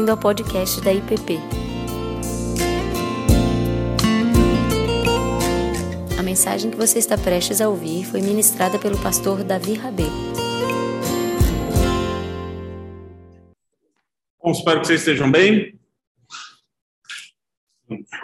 [0.00, 1.36] bem-vindo ao podcast da IPP.
[6.18, 10.04] A mensagem que você está prestes a ouvir foi ministrada pelo pastor Davi Rabê.
[14.42, 15.78] Bom, espero que vocês estejam bem.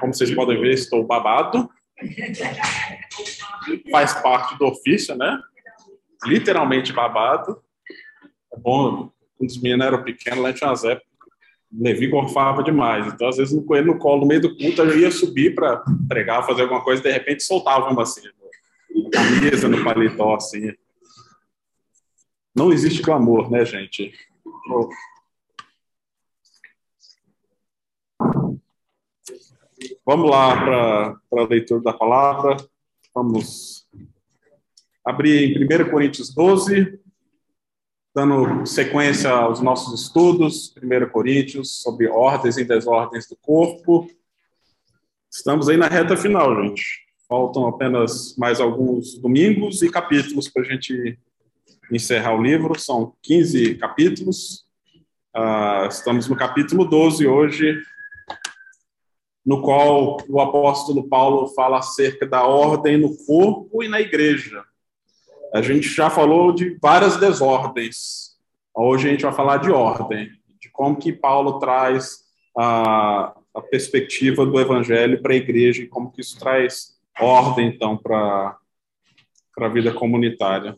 [0.00, 1.68] Como vocês podem ver, estou babado.
[3.90, 5.38] Faz parte do ofício, né?
[6.24, 7.62] Literalmente babado.
[8.50, 11.05] É bom, quando os meninos eram pequenos, lá tinha umas épocas,
[11.78, 13.06] Levi gorfava demais.
[13.06, 16.46] Então, às vezes, ele no colo, no meio do culto, eu ia subir para pregar,
[16.46, 18.22] fazer alguma coisa, de repente soltava uma assim,
[18.94, 20.72] na camisa, no paletó, assim.
[22.54, 24.12] Não existe clamor, né, gente?
[30.04, 32.56] Vamos lá para a leitura da palavra.
[33.14, 33.86] Vamos
[35.04, 36.98] abrir em 1 Coríntios 12,
[38.16, 44.08] dando sequência aos nossos estudos, 1 Coríntios, sobre ordens e desordens do corpo.
[45.30, 46.82] Estamos aí na reta final, gente.
[47.28, 51.18] Faltam apenas mais alguns domingos e capítulos para a gente
[51.92, 52.80] encerrar o livro.
[52.80, 54.64] São 15 capítulos.
[55.36, 57.78] Uh, estamos no capítulo 12 hoje,
[59.44, 64.64] no qual o apóstolo Paulo fala acerca da ordem no corpo e na igreja.
[65.54, 68.36] A gente já falou de várias desordens.
[68.74, 70.28] Hoje a gente vai falar de ordem,
[70.60, 72.24] de como que Paulo traz
[72.56, 77.96] a, a perspectiva do evangelho para a igreja e como que isso traz ordem, então,
[77.96, 78.58] para
[79.58, 80.76] a vida comunitária.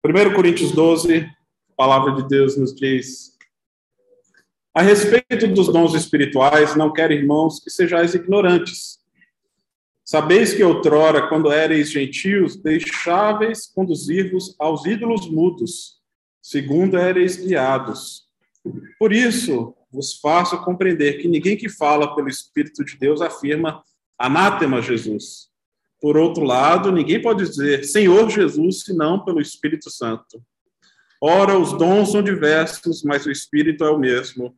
[0.00, 3.36] Primeiro Coríntios 12, a palavra de Deus nos diz
[4.76, 8.98] a respeito dos dons espirituais, não quero, irmãos, que sejais ignorantes.
[10.08, 15.96] Sabeis que outrora, quando éreis gentios, deixáveis conduzir-vos aos ídolos mudos,
[16.40, 18.28] segundo éreis guiados.
[19.00, 23.82] Por isso, vos faço compreender que ninguém que fala pelo Espírito de Deus afirma
[24.16, 25.48] anátema Jesus.
[26.00, 30.40] Por outro lado, ninguém pode dizer Senhor Jesus senão pelo Espírito Santo.
[31.20, 34.56] Ora, os dons são diversos, mas o Espírito é o mesmo.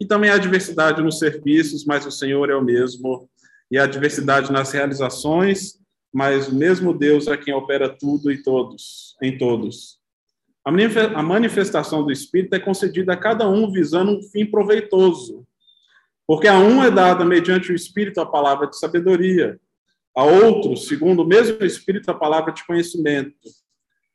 [0.00, 3.30] E também há diversidade nos serviços, mas o Senhor é o mesmo.
[3.70, 5.78] E há diversidade nas realizações,
[6.12, 9.98] mas o mesmo Deus é quem opera tudo e todos, em todos.
[10.64, 15.46] A manifestação do Espírito é concedida a cada um visando um fim proveitoso.
[16.26, 19.58] Porque a um é dada mediante o Espírito a palavra de sabedoria,
[20.14, 23.34] a outro, segundo o mesmo Espírito, a palavra de conhecimento,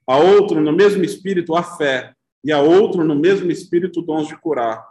[0.07, 4.37] a outro, no mesmo Espírito, a fé, e a outro, no mesmo Espírito, dons de
[4.37, 4.85] curar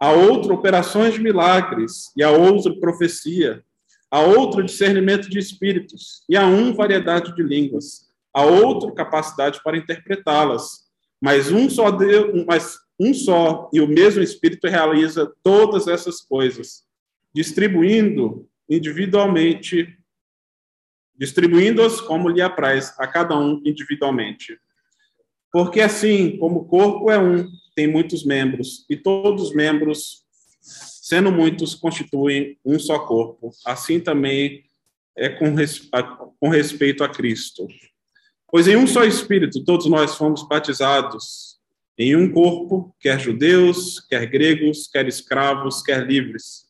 [0.00, 3.62] a outro operações de milagres, e a outro profecia,
[4.10, 9.76] a outro discernimento de espíritos, e a um variedade de línguas, a outro capacidade para
[9.76, 10.88] interpretá-las.
[11.20, 16.84] Mas um só Deus, mas um só e o mesmo Espírito realiza todas essas coisas,
[17.34, 19.96] distribuindo individualmente,
[21.16, 24.58] distribuindo-as como lhe apraz a cada um individualmente.
[25.52, 30.24] Porque assim como o corpo é um tem muitos membros, e todos os membros,
[31.10, 33.50] sendo muitos, constituem um só corpo.
[33.66, 34.62] Assim também
[35.18, 35.56] é com,
[36.38, 37.66] com respeito a Cristo.
[38.48, 41.58] Pois em um só Espírito todos nós fomos batizados
[41.98, 46.66] em um corpo, quer judeus, quer gregos, quer escravos, quer livres.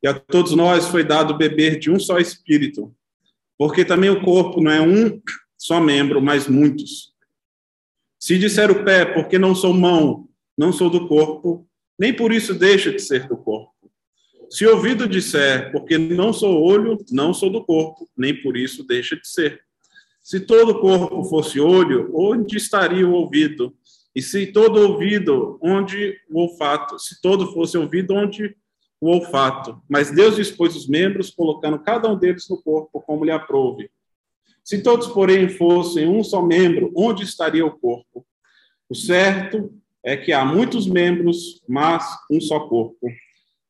[0.00, 2.94] E a todos nós foi dado beber de um só Espírito,
[3.58, 5.20] porque também o corpo não é um
[5.58, 7.12] só membro, mas muitos.
[8.20, 11.68] Se disser o pé, porque não sou mão, não sou do corpo,
[11.98, 13.72] nem por isso deixa de ser do corpo.
[14.50, 19.16] Se ouvido disser, porque não sou olho, não sou do corpo, nem por isso deixa
[19.16, 19.60] de ser.
[20.22, 23.74] Se todo o corpo fosse olho, onde estaria o ouvido?
[24.14, 26.98] E se todo ouvido, onde o olfato?
[26.98, 28.56] Se todo fosse ouvido, onde
[29.00, 29.82] o olfato?
[29.88, 33.90] Mas Deus dispôs os membros, colocando cada um deles no corpo como lhe aprouve.
[34.62, 38.24] Se todos, porém, fossem um só membro, onde estaria o corpo?
[38.88, 39.70] O certo
[40.04, 43.10] é que há muitos membros, mas um só corpo.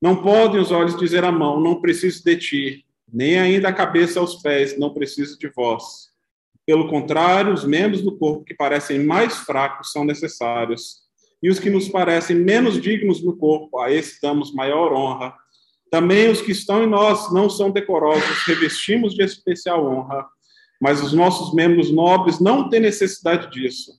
[0.03, 4.19] Não podem os olhos dizer à mão, não preciso de ti, nem ainda a cabeça
[4.19, 6.13] aos pés, não preciso de vós.
[6.67, 11.05] Pelo contrário, os membros do corpo que parecem mais fracos são necessários,
[11.41, 15.35] e os que nos parecem menos dignos no corpo, a esse damos maior honra.
[15.91, 20.27] Também os que estão em nós não são decorosos, revestimos de especial honra,
[20.81, 23.93] mas os nossos membros nobres não têm necessidade disso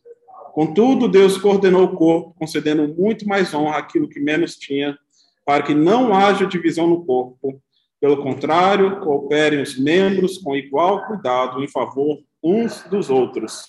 [0.56, 4.98] Contudo, Deus coordenou o corpo, concedendo muito mais honra àquilo que menos tinha,
[5.46, 7.62] para que não haja divisão no corpo.
[8.00, 13.68] Pelo contrário, cooperem os membros com igual cuidado em favor uns dos outros.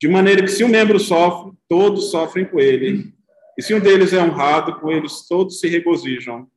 [0.00, 3.14] de maneira que se um membro sofre, todos sofrem com ele.
[3.56, 6.48] E se um deles é honrado, com eles todos se regozijam.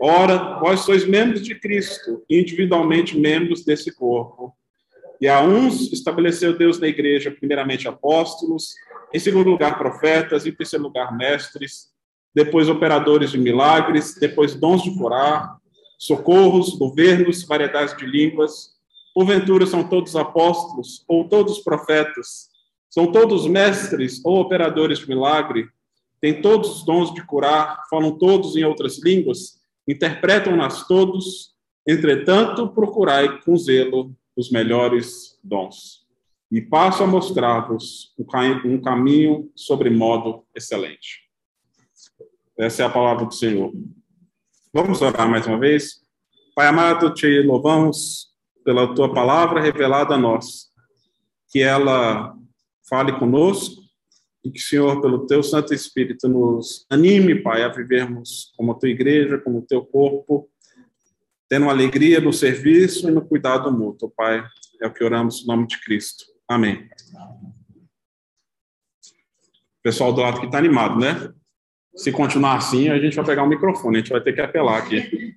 [0.00, 4.56] Ora, vós sois membros de Cristo, individualmente membros desse corpo.
[5.20, 8.74] E a uns estabeleceu Deus na igreja, primeiramente apóstolos,
[9.12, 11.92] em segundo lugar profetas, em terceiro lugar mestres,
[12.34, 15.56] depois operadores de milagres, depois dons de curar,
[15.96, 18.74] socorros, governos, variedades de línguas.
[19.14, 22.50] Porventura são todos apóstolos ou todos profetas?
[22.90, 25.68] São todos mestres ou operadores de milagre?
[26.20, 27.82] Têm todos os dons de curar?
[27.88, 29.60] Falam todos em outras línguas?
[29.86, 31.54] Interpretam-nas todos?
[31.86, 36.04] Entretanto, procurai com zelo os melhores dons.
[36.50, 38.14] E passo a mostrar-vos
[38.64, 41.24] um caminho sobre modo excelente.
[42.56, 43.72] Essa é a palavra do Senhor.
[44.72, 46.02] Vamos orar mais uma vez?
[46.54, 48.32] Pai amado, te louvamos
[48.64, 50.72] pela tua palavra revelada a nós.
[51.50, 52.36] Que ela
[52.88, 53.82] fale conosco
[54.44, 58.90] e que, Senhor, pelo teu Santo Espírito, nos anime, Pai, a vivermos como a tua
[58.90, 60.48] igreja, como o teu corpo,
[61.54, 64.44] tendo alegria no serviço e no cuidado mútuo, Pai.
[64.82, 66.24] É o que oramos em nome de Cristo.
[66.48, 66.88] Amém.
[69.78, 71.32] O pessoal do lado que está animado, né?
[71.94, 74.78] Se continuar assim, a gente vai pegar o microfone, a gente vai ter que apelar
[74.78, 75.36] aqui.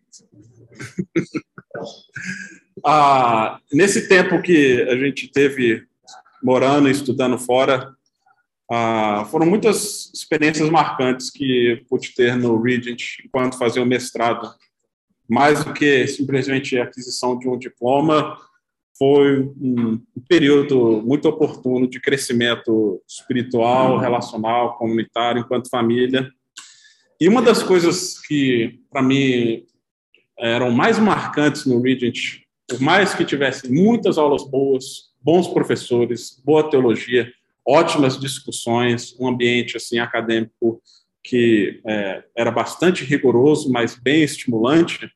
[2.83, 5.85] ah, nesse tempo que a gente teve
[6.41, 7.95] morando e estudando fora,
[8.71, 14.51] ah, foram muitas experiências marcantes que pude ter no Regent enquanto fazia o mestrado.
[15.27, 18.37] Mais do que simplesmente a aquisição de um diploma,
[18.97, 26.29] foi um período muito oportuno de crescimento espiritual, relacional, comunitário, enquanto família.
[27.19, 29.63] E uma das coisas que, para mim,
[30.39, 36.69] eram mais marcantes no Regent, por mais que tivesse muitas aulas boas, bons professores, boa
[36.69, 37.31] teologia,
[37.65, 40.81] ótimas discussões, um ambiente assim acadêmico
[41.23, 45.11] que é, era bastante rigoroso, mas bem estimulante,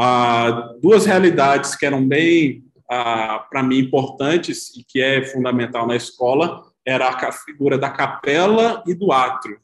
[0.00, 5.94] ah, duas realidades que eram bem, ah, para mim, importantes e que é fundamental na
[5.94, 9.58] escola era a figura da capela e do átrio.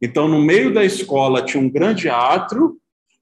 [0.00, 2.76] Então, no meio da escola tinha um grande átrio,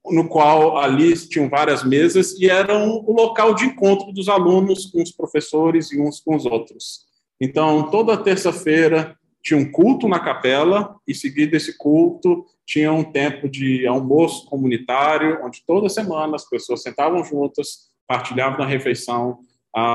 [0.05, 4.85] no qual ali tinham várias mesas e era um, o local de encontro dos alunos
[4.85, 7.05] com os professores e uns com os outros.
[7.39, 13.49] Então, toda terça-feira tinha um culto na capela e, seguido esse culto, tinha um tempo
[13.49, 19.39] de almoço comunitário, onde toda semana as pessoas sentavam juntas, partilhavam a refeição,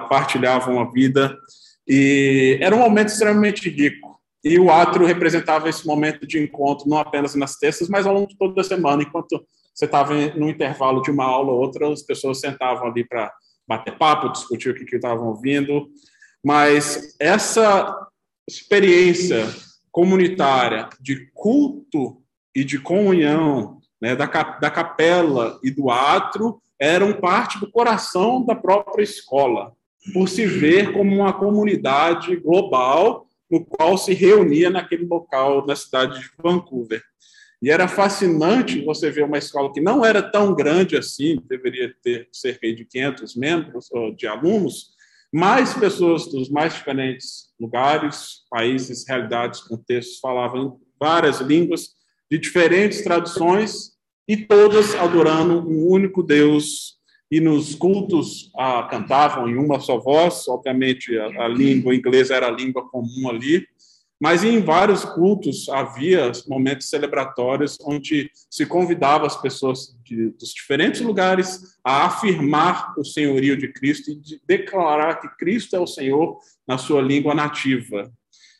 [0.08, 1.36] partilhavam a vida,
[1.86, 4.16] e era um momento extremamente rico.
[4.42, 8.28] E o átrio representava esse momento de encontro, não apenas nas terças, mas ao longo
[8.28, 9.02] de toda a semana.
[9.02, 9.44] Enquanto
[9.74, 13.32] você estava no intervalo de uma aula ou outra, as pessoas sentavam ali para
[13.66, 15.88] bater papo, discutir o que estavam ouvindo.
[16.44, 18.06] Mas essa
[18.48, 19.46] experiência
[19.90, 22.22] comunitária de culto
[22.54, 28.54] e de comunhão né, da, da capela e do átrio eram parte do coração da
[28.54, 29.72] própria escola,
[30.12, 36.20] por se ver como uma comunidade global no qual se reunia naquele local na cidade
[36.20, 37.02] de Vancouver.
[37.62, 42.28] E era fascinante você ver uma escola que não era tão grande assim, deveria ter
[42.32, 44.95] cerca de 500 membros de alunos,
[45.36, 51.90] mais pessoas dos mais diferentes lugares, países, realidades, contextos, falavam várias línguas
[52.30, 53.90] de diferentes traduções
[54.26, 56.96] e todas adorando um único Deus.
[57.30, 62.46] E nos cultos ah, cantavam em uma só voz, obviamente a, a, língua inglesa era
[62.46, 63.66] a língua comum ali,
[64.20, 71.00] mas em vários cultos havia momentos celebratórios onde se convidava as pessoas de, dos diferentes
[71.02, 76.38] lugares a afirmar o senhorio de Cristo e de declarar que Cristo é o Senhor
[76.66, 78.10] na sua língua nativa.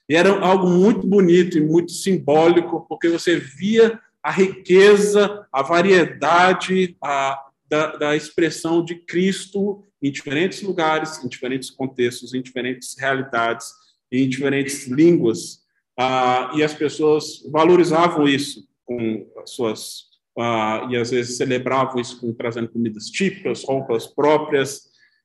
[0.08, 6.96] E era algo muito bonito e muito simbólico, porque você via a riqueza, a variedade,
[7.02, 13.72] a, da, da expressão de Cristo em diferentes lugares, em diferentes contextos, em diferentes realidades,
[14.10, 15.60] em diferentes línguas,
[15.98, 20.06] ah, e as pessoas valorizavam isso com as suas
[20.38, 24.82] ah, e às vezes celebravam isso com trazendo comidas típicas, roupas próprias,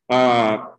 [0.10, 0.74] ah,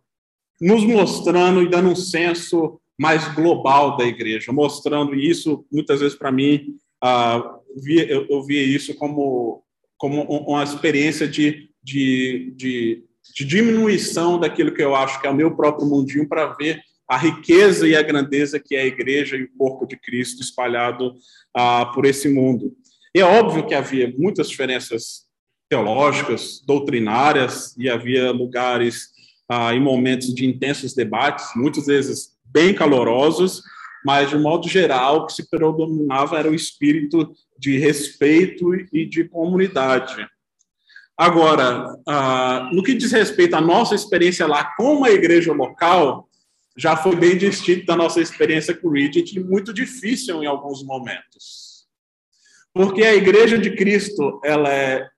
[0.59, 6.31] nos mostrando e dando um senso mais global da igreja, mostrando isso muitas vezes para
[6.31, 9.63] mim, ah, eu, eu via isso como
[10.03, 15.33] como uma experiência de, de, de, de diminuição daquilo que eu acho que é o
[15.33, 19.43] meu próprio mundinho para ver a riqueza e a grandeza que é a igreja e
[19.43, 21.13] o corpo de Cristo espalhado
[21.55, 22.75] ah, por esse mundo.
[23.15, 25.23] E é óbvio que havia muitas diferenças
[25.69, 29.09] teológicas, doutrinárias, e havia lugares
[29.49, 33.61] ah, em momentos de intensos debates, muitas vezes bem calorosos,
[34.05, 39.23] mas de modo geral o que se predominava era o espírito de respeito e de
[39.23, 40.27] comunidade.
[41.17, 46.27] Agora, ah, no que diz respeito à nossa experiência lá com a igreja local,
[46.75, 50.83] já foi bem distinto da nossa experiência com o Regent e muito difícil em alguns
[50.83, 51.87] momentos.
[52.73, 55.09] Porque a igreja de Cristo, ela, é,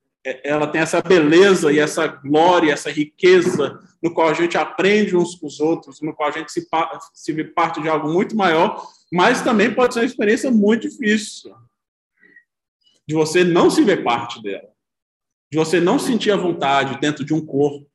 [0.43, 5.35] ela tem essa beleza e essa glória, essa riqueza, no qual a gente aprende uns
[5.35, 6.67] com os outros, no qual a gente se,
[7.13, 11.55] se parte de algo muito maior, mas também pode ser uma experiência muito difícil
[13.07, 14.75] de você não se ver parte dela
[15.55, 17.89] de você não sentir a vontade dentro de um corpo.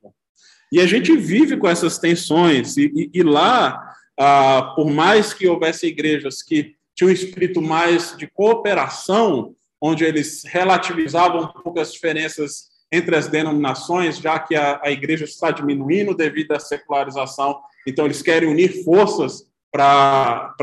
[0.72, 5.48] E a gente vive com essas tensões, e, e, e lá, ah, por mais que
[5.48, 11.92] houvesse igrejas que tinham um espírito mais de cooperação, onde eles relativizavam um pouco as
[11.92, 18.04] diferenças entre as denominações, já que a, a igreja está diminuindo devido à secularização, então
[18.04, 20.54] eles querem unir forças para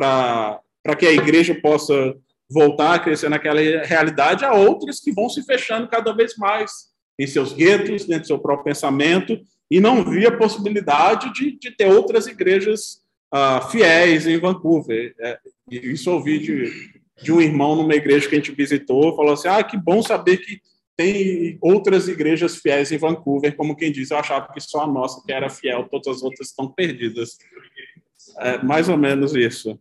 [0.98, 2.16] que a igreja possa
[2.50, 6.72] voltar a crescer naquela realidade, há outras que vão se fechando cada vez mais
[7.20, 11.88] em seus guetos, dentro do seu próprio pensamento, e não via possibilidade de, de ter
[11.88, 15.14] outras igrejas uh, fiéis em Vancouver.
[15.20, 19.48] É, isso ouvi de, de um irmão numa igreja que a gente visitou, falou assim,
[19.48, 20.62] ah, que bom saber que
[20.96, 25.22] tem outras igrejas fiéis em Vancouver, como quem diz, eu achava que só a nossa
[25.24, 27.38] que era fiel, todas as outras estão perdidas.
[28.40, 29.80] É mais ou menos isso.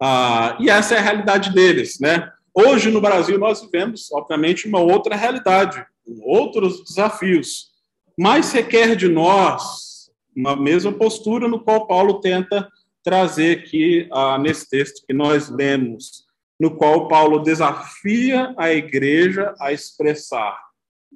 [0.00, 2.30] Ah, e essa é a realidade deles, né?
[2.54, 5.84] Hoje no Brasil nós vivemos, obviamente, uma outra realidade,
[6.22, 7.72] outros desafios,
[8.18, 12.68] mas requer de nós uma mesma postura no qual Paulo tenta
[13.02, 16.24] trazer aqui ah, nesse texto que nós lemos,
[16.58, 20.68] no qual Paulo desafia a igreja a expressar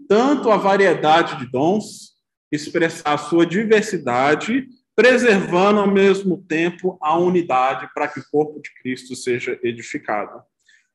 [0.08, 2.12] tanto a variedade de dons,
[2.50, 8.72] expressar a sua diversidade preservando ao mesmo tempo a unidade para que o corpo de
[8.74, 10.42] Cristo seja edificado.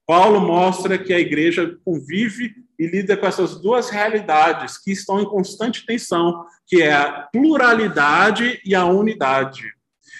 [0.07, 5.25] Paulo mostra que a igreja convive e lida com essas duas realidades que estão em
[5.25, 9.63] constante tensão, que é a pluralidade e a unidade.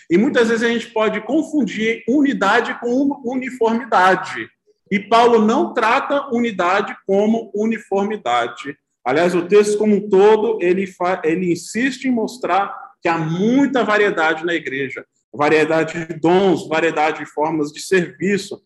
[0.10, 4.50] E muitas vezes a gente pode confundir unidade com uniformidade.
[4.92, 8.78] E Paulo não trata unidade como uniformidade.
[9.06, 10.86] Aliás, o texto como um todo, ele,
[11.24, 17.26] ele insiste em mostrar que há muita variedade na igreja, variedade de dons, variedade de
[17.26, 18.62] formas de serviço,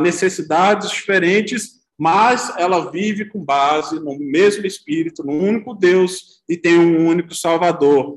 [0.00, 6.78] necessidades diferentes, mas ela vive com base no mesmo Espírito, no único Deus e tem
[6.78, 8.16] um único Salvador.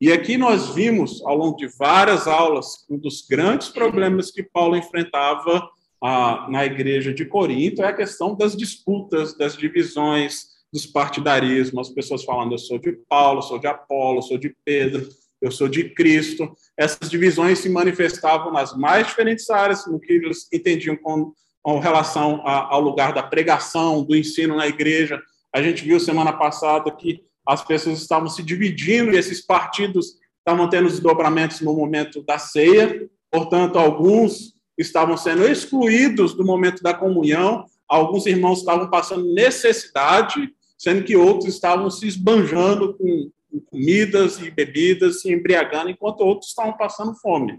[0.00, 4.76] E aqui nós vimos, ao longo de várias aulas, um dos grandes problemas que Paulo
[4.76, 5.68] enfrentava
[6.02, 11.94] ah, na igreja de Corinto é a questão das disputas, das divisões, dos partidarismos, as
[11.94, 15.08] pessoas falando eu sou de Paulo, sou de Apolo, sou de Pedro,
[15.44, 16.56] eu sou de Cristo.
[16.76, 21.32] Essas divisões se manifestavam nas mais diferentes áreas, no que eles entendiam com,
[21.62, 25.20] com relação a, ao lugar da pregação, do ensino na igreja.
[25.54, 30.68] A gente viu semana passada que as pessoas estavam se dividindo e esses partidos estavam
[30.68, 37.66] tendo desdobramentos no momento da ceia, portanto, alguns estavam sendo excluídos do momento da comunhão,
[37.86, 43.30] alguns irmãos estavam passando necessidade sendo que outros estavam se esbanjando com,
[43.60, 47.58] comidas e bebidas, se embriagando, enquanto outros estavam passando fome.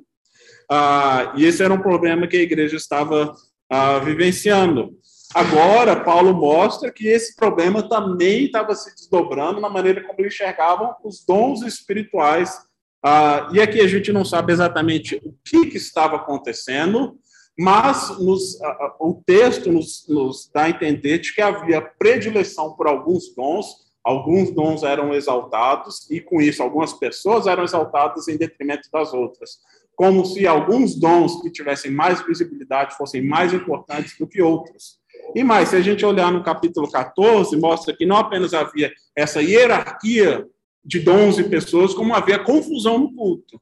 [0.70, 3.34] Ah, e esse era um problema que a igreja estava
[3.70, 4.98] ah, vivenciando.
[5.34, 10.96] Agora, Paulo mostra que esse problema também estava se desdobrando na maneira como eles enxergavam
[11.04, 12.58] os dons espirituais.
[13.04, 17.20] Ah, e aqui a gente não sabe exatamente o que, que estava acontecendo,
[17.58, 18.58] mas nos,
[19.00, 24.52] o texto nos, nos dá a entender de que havia predileção por alguns dons, alguns
[24.52, 29.58] dons eram exaltados, e com isso algumas pessoas eram exaltadas em detrimento das outras,
[29.96, 35.00] como se alguns dons que tivessem mais visibilidade fossem mais importantes do que outros.
[35.34, 39.42] E mais, se a gente olhar no capítulo 14, mostra que não apenas havia essa
[39.42, 40.46] hierarquia
[40.84, 43.60] de dons e pessoas, como havia confusão no culto.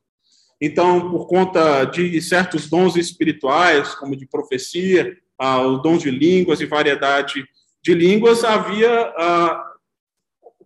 [0.59, 6.59] Então, por conta de certos dons espirituais, como de profecia, ah, o dom de línguas
[6.59, 7.45] e variedade
[7.81, 9.72] de línguas, havia ah,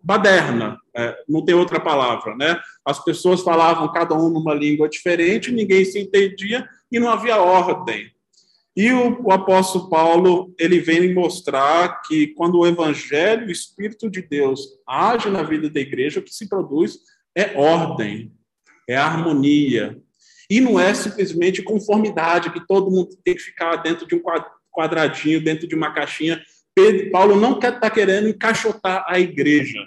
[0.08, 2.58] baderna, é, não tem outra palavra, né?
[2.86, 8.10] As pessoas falavam cada um numa língua diferente, ninguém se entendia e não havia ordem.
[8.74, 14.22] E o, o apóstolo Paulo, ele vem mostrar que quando o evangelho, o Espírito de
[14.22, 17.00] Deus age na vida da igreja, o que se produz
[17.36, 18.32] é ordem,
[18.88, 20.02] é harmonia.
[20.50, 24.22] E não é simplesmente conformidade, que todo mundo tem que ficar dentro de um
[24.72, 26.42] quadradinho, dentro de uma caixinha.
[26.74, 29.86] Pedro, Paulo não está querendo encaixotar a igreja.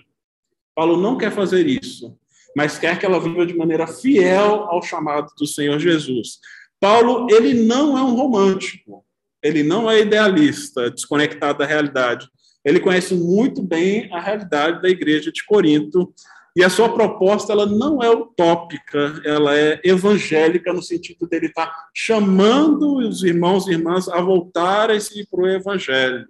[0.80, 2.16] Paulo não quer fazer isso.
[2.56, 6.38] mas quer que ela viva de maneira fiel ao chamado do Senhor Jesus.
[6.80, 9.04] Paulo, ele não é um romântico,
[9.42, 12.26] ele não é idealista, desconectado da realidade.
[12.64, 16.14] Ele conhece muito bem a realidade da igreja de Corinto
[16.56, 21.70] e a sua proposta ela não é utópica, ela é evangélica no sentido dele estar
[21.94, 26.26] chamando os irmãos e irmãs a voltarem-se para o evangelho.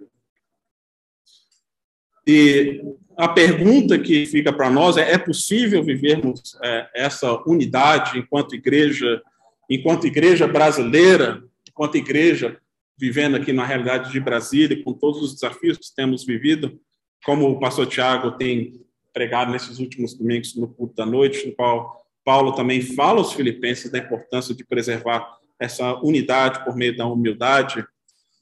[2.27, 2.83] E
[3.21, 9.21] a pergunta que fica para nós é: é possível vivermos é, essa unidade enquanto igreja,
[9.69, 12.57] enquanto igreja brasileira, enquanto igreja
[12.97, 16.79] vivendo aqui na realidade de Brasília, com todos os desafios que temos vivido,
[17.23, 18.81] como o pastor Tiago tem
[19.13, 23.91] pregado nesses últimos domingos no culto da noite, no qual Paulo também fala aos filipenses
[23.91, 27.85] da importância de preservar essa unidade por meio da humildade.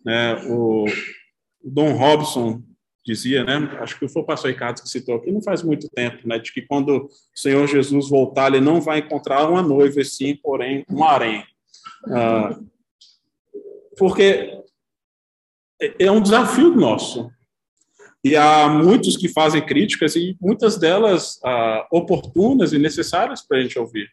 [0.05, 0.35] Né?
[0.47, 0.85] O
[1.61, 2.63] Dom Robson
[3.05, 3.55] dizia, né?
[3.79, 6.37] Acho que foi o pastor Ricardo que citou aqui, não faz muito tempo, né?
[6.37, 10.85] De que quando o Senhor Jesus voltar, ele não vai encontrar uma noiva, sim, porém,
[10.89, 11.43] um harém.
[12.07, 12.59] Ah,
[13.97, 14.61] porque
[15.99, 17.31] é um desafio nosso.
[18.23, 23.61] E há muitos que fazem críticas e muitas delas ah, oportunas e necessárias para a
[23.61, 24.09] gente ouvir.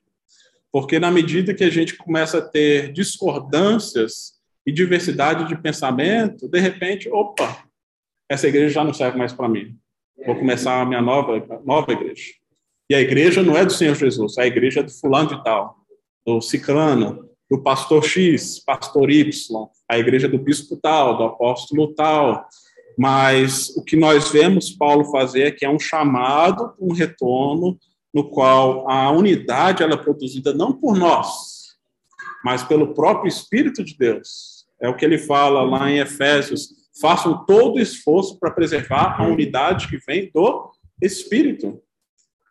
[0.70, 6.60] Porque na medida que a gente começa a ter discordâncias e diversidade de pensamento, de
[6.60, 7.65] repente, opa,
[8.28, 9.76] essa igreja já não serve mais para mim.
[10.24, 12.32] Vou começar a minha nova, nova igreja.
[12.88, 15.76] E a igreja não é do Senhor Jesus, a igreja é do fulano de tal,
[16.24, 22.46] do ciclano, do pastor X, pastor Y, a igreja do bispo tal, do apóstolo tal.
[22.98, 27.78] Mas o que nós vemos Paulo fazer é que é um chamado, um retorno,
[28.12, 31.76] no qual a unidade ela é produzida não por nós,
[32.42, 34.64] mas pelo próprio Espírito de Deus.
[34.80, 39.26] É o que ele fala lá em Efésios, façam todo o esforço para preservar a
[39.26, 41.80] unidade que vem do Espírito.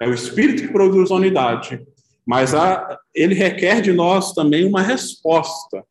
[0.01, 1.85] É o Espírito que produz a unidade,
[2.25, 5.83] mas a, ele requer de nós também uma resposta,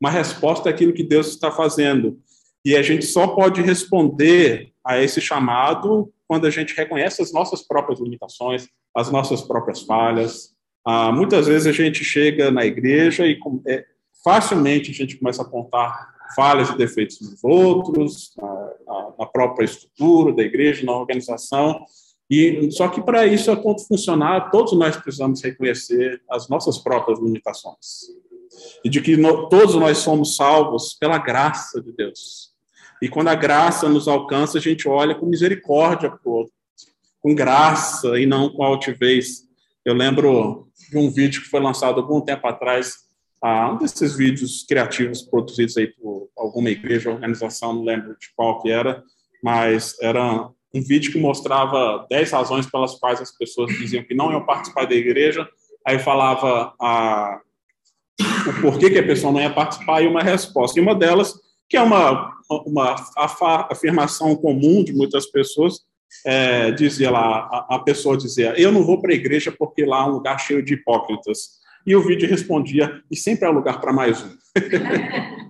[0.00, 2.18] uma resposta àquilo que Deus está fazendo.
[2.64, 7.62] E a gente só pode responder a esse chamado quando a gente reconhece as nossas
[7.62, 10.52] próprias limitações, as nossas próprias falhas.
[10.84, 13.84] Ah, muitas vezes a gente chega na igreja e é,
[14.24, 20.32] facilmente a gente começa a apontar falhas e defeitos dos outros, na, na própria estrutura
[20.32, 21.84] da igreja, na organização.
[22.28, 28.06] E só que para isso conta funcionar, todos nós precisamos reconhecer as nossas próprias limitações
[28.84, 32.54] e de que no, todos nós somos salvos pela graça de Deus.
[33.00, 36.52] E quando a graça nos alcança, a gente olha com misericórdia para outro,
[37.20, 39.42] com graça e não com altivez.
[39.84, 43.05] Eu lembro de um vídeo que foi lançado algum tempo atrás
[43.42, 48.60] ah, um desses vídeos criativos produzidos aí por alguma igreja, organização, não lembro de qual
[48.60, 49.02] que era,
[49.42, 54.30] mas era um vídeo que mostrava 10 razões pelas quais as pessoas diziam que não
[54.30, 55.48] iam participar da igreja,
[55.86, 57.40] aí falava a,
[58.20, 60.78] o porquê que a pessoa não ia participar e uma resposta.
[60.78, 61.34] E uma delas,
[61.68, 62.32] que é uma,
[62.66, 62.96] uma
[63.70, 65.80] afirmação comum de muitas pessoas,
[66.24, 70.00] é, dizia lá, a, a pessoa dizia, eu não vou para a igreja porque lá
[70.00, 71.64] é um lugar cheio de hipócritas.
[71.86, 74.36] E o vídeo respondia, e sempre há lugar para mais um.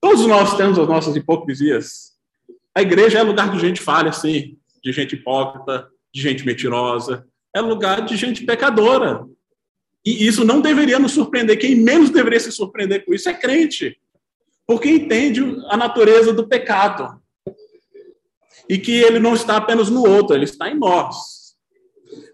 [0.00, 2.12] Todos nós temos as nossas hipocrisias.
[2.72, 7.60] A igreja é lugar de gente falha, sim, de gente hipócrita, de gente mentirosa, é
[7.60, 9.26] lugar de gente pecadora.
[10.06, 11.58] E isso não deveria nos surpreender.
[11.58, 13.98] Quem menos deveria se surpreender com isso é crente,
[14.64, 17.20] porque entende a natureza do pecado.
[18.68, 21.37] E que ele não está apenas no outro, ele está em nós.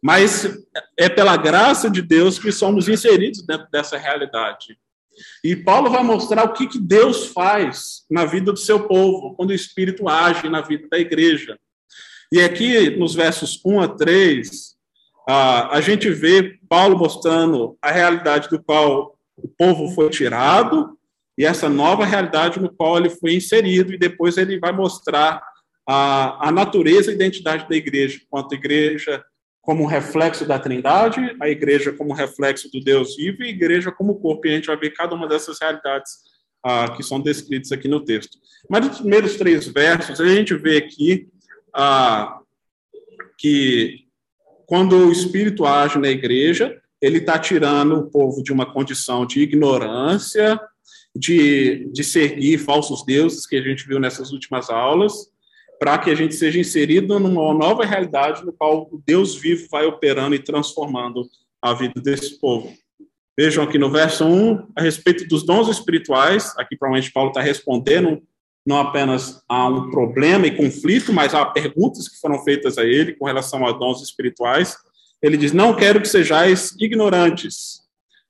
[0.02, 0.58] Mas
[0.96, 4.78] é pela graça de Deus que somos inseridos dentro dessa realidade.
[5.42, 9.50] E Paulo vai mostrar o que, que Deus faz na vida do seu povo, quando
[9.50, 11.58] o Espírito age na vida da igreja.
[12.32, 14.74] E aqui, nos versos 1 a 3,
[15.26, 20.98] a gente vê Paulo mostrando a realidade do qual o povo foi tirado
[21.36, 25.42] e essa nova realidade no qual ele foi inserido, e depois ele vai mostrar
[25.86, 29.24] a, a natureza e identidade da igreja, enquanto igreja
[29.64, 34.20] como reflexo da Trindade, a igreja como reflexo do Deus vivo e a igreja como
[34.20, 34.46] corpo.
[34.46, 36.18] E a gente vai ver cada uma dessas realidades
[36.62, 38.38] ah, que são descritas aqui no texto.
[38.68, 41.28] Mas nos primeiros três versos, a gente vê aqui
[41.74, 42.40] ah,
[43.38, 44.04] que
[44.66, 49.40] quando o Espírito age na igreja, ele está tirando o povo de uma condição de
[49.40, 50.60] ignorância,
[51.16, 55.30] de, de seguir falsos deuses, que a gente viu nessas últimas aulas,
[55.84, 59.84] para que a gente seja inserido numa nova realidade no qual o Deus vivo vai
[59.84, 61.28] operando e transformando
[61.60, 62.72] a vida desse povo.
[63.38, 68.22] Vejam aqui no verso 1, a respeito dos dons espirituais, aqui provavelmente Paulo está respondendo
[68.66, 73.12] não apenas a um problema e conflito, mas a perguntas que foram feitas a ele
[73.12, 74.74] com relação a dons espirituais.
[75.20, 77.82] Ele diz: Não quero que sejais ignorantes.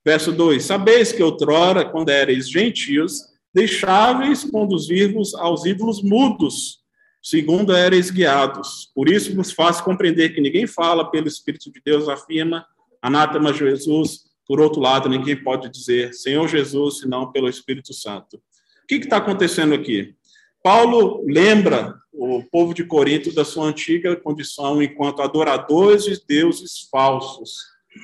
[0.05, 3.21] Verso 2: Sabeis que outrora, quando erais gentios,
[3.55, 6.83] deixáveis conduzir-vos aos ídolos mudos,
[7.25, 8.91] segundo erais guiados.
[8.95, 12.67] Por isso vos faço compreender que ninguém fala pelo Espírito de Deus, afirma
[13.01, 14.25] anátema Jesus.
[14.47, 18.37] Por outro lado, ninguém pode dizer Senhor Jesus, senão pelo Espírito Santo.
[18.37, 20.15] O que está acontecendo aqui?
[20.63, 27.57] Paulo lembra o povo de Corinto da sua antiga condição enquanto adoradores de deuses falsos.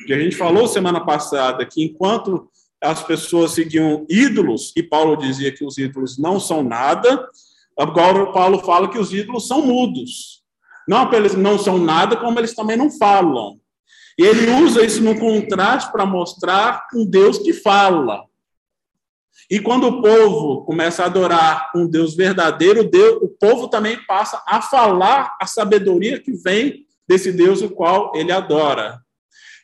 [0.09, 2.49] E a gente falou semana passada que enquanto
[2.81, 7.29] as pessoas seguiam ídolos, e Paulo dizia que os ídolos não são nada,
[7.81, 10.41] agora Paulo fala que os ídolos são mudos.
[10.87, 13.61] Não eles não são nada, como eles também não falam.
[14.19, 18.25] E ele usa isso no contraste para mostrar um Deus que fala.
[19.51, 24.43] E quando o povo começa a adorar um Deus verdadeiro, Deus, o povo também passa
[24.47, 29.01] a falar a sabedoria que vem desse Deus o qual ele adora.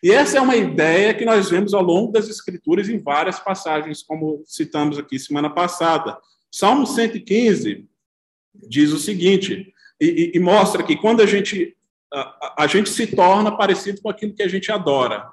[0.03, 4.03] E essa é uma ideia que nós vemos ao longo das Escrituras em várias passagens,
[4.03, 6.19] como citamos aqui semana passada.
[6.51, 7.87] Salmo 115
[8.69, 11.77] diz o seguinte, e, e, e mostra que quando a gente,
[12.13, 15.27] a, a gente se torna parecido com aquilo que a gente adora.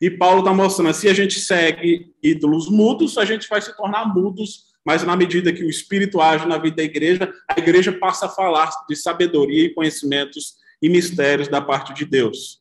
[0.00, 4.06] E Paulo está mostrando, se a gente segue ídolos mudos, a gente vai se tornar
[4.06, 8.26] mudos, mas na medida que o Espírito age na vida da igreja, a igreja passa
[8.26, 12.60] a falar de sabedoria e conhecimentos e mistérios da parte de Deus.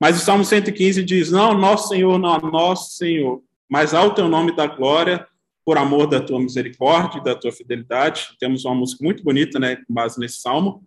[0.00, 4.54] Mas o Salmo 115 diz: Não, nosso Senhor, não, nosso Senhor, mas ao teu nome
[4.54, 5.26] da glória,
[5.66, 8.28] por amor da tua misericórdia e da tua fidelidade.
[8.38, 10.84] Temos uma música muito bonita, né, com base nesse salmo.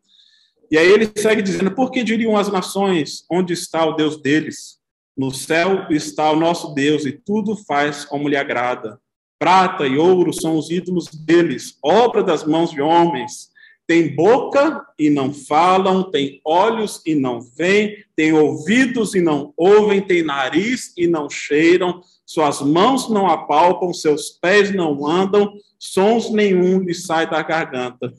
[0.71, 4.79] E aí ele segue dizendo: Por que diriam as nações, onde está o Deus deles?
[5.17, 8.97] No céu está o nosso Deus e tudo faz como lhe agrada.
[9.37, 13.49] Prata e ouro são os ídolos deles, obra das mãos de homens.
[13.89, 19.99] Tem boca e não falam, tem olhos e não veem, tem ouvidos e não ouvem,
[19.99, 26.81] tem nariz e não cheiram, suas mãos não apalpam, seus pés não andam, sons nenhum
[26.81, 28.13] lhe sai da garganta.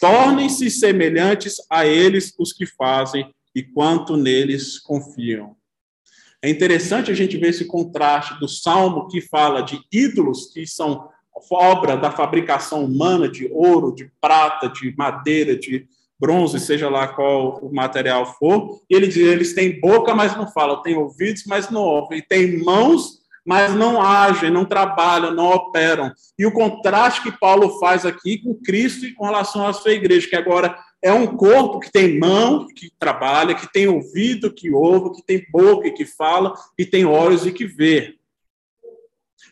[0.00, 5.54] Tornem-se semelhantes a eles os que fazem e quanto neles confiam.
[6.40, 11.10] É interessante a gente ver esse contraste do salmo que fala de ídolos que são
[11.50, 15.86] obra da fabricação humana de ouro, de prata, de madeira, de
[16.18, 18.80] bronze, seja lá qual o material for.
[18.88, 22.62] E ele diz: eles têm boca, mas não falam, têm ouvidos, mas não ouvem, têm
[22.62, 26.12] mãos, mas não agem, não trabalham, não operam.
[26.38, 30.28] E o contraste que Paulo faz aqui com Cristo e com relação à sua igreja,
[30.28, 35.16] que agora é um corpo que tem mão que trabalha, que tem ouvido que ouve,
[35.16, 38.19] que tem boca e que fala, que tem olhos e que vê.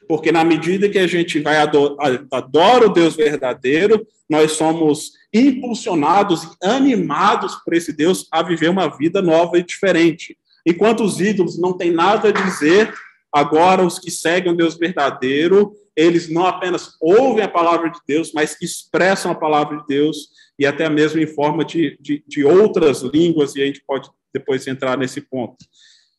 [0.08, 6.44] Porque na medida que a gente vai adorar, adora o Deus verdadeiro, nós somos impulsionados
[6.44, 10.36] e animados por esse Deus a viver uma vida nova e diferente.
[10.66, 12.92] Enquanto os ídolos não têm nada a dizer,
[13.32, 18.32] agora os que seguem o Deus verdadeiro, eles não apenas ouvem a palavra de Deus,
[18.32, 23.02] mas expressam a palavra de Deus e até mesmo em forma de, de, de outras
[23.02, 25.56] línguas, e a gente pode depois entrar nesse ponto.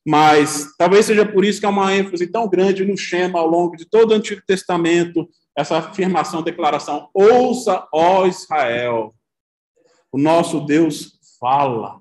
[0.09, 3.77] Mas talvez seja por isso que há uma ênfase tão grande no Shema ao longo
[3.77, 9.13] de todo o Antigo Testamento, essa afirmação, declaração: ouça, ó Israel,
[10.11, 11.99] o nosso Deus fala,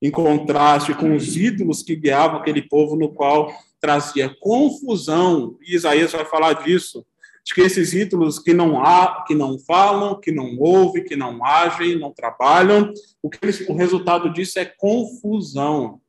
[0.00, 6.12] em contraste com os ídolos que guiavam aquele povo no qual trazia confusão, e Isaías
[6.12, 7.04] vai falar disso,
[7.44, 11.44] de que esses ídolos que não há, que não falam, que não ouvem, que não
[11.44, 16.00] agem, não trabalham, o que eles, o resultado disso é confusão.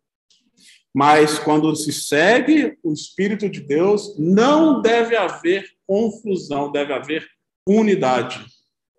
[0.93, 7.28] Mas quando se segue o Espírito de Deus, não deve haver confusão, deve haver
[7.67, 8.43] unidade.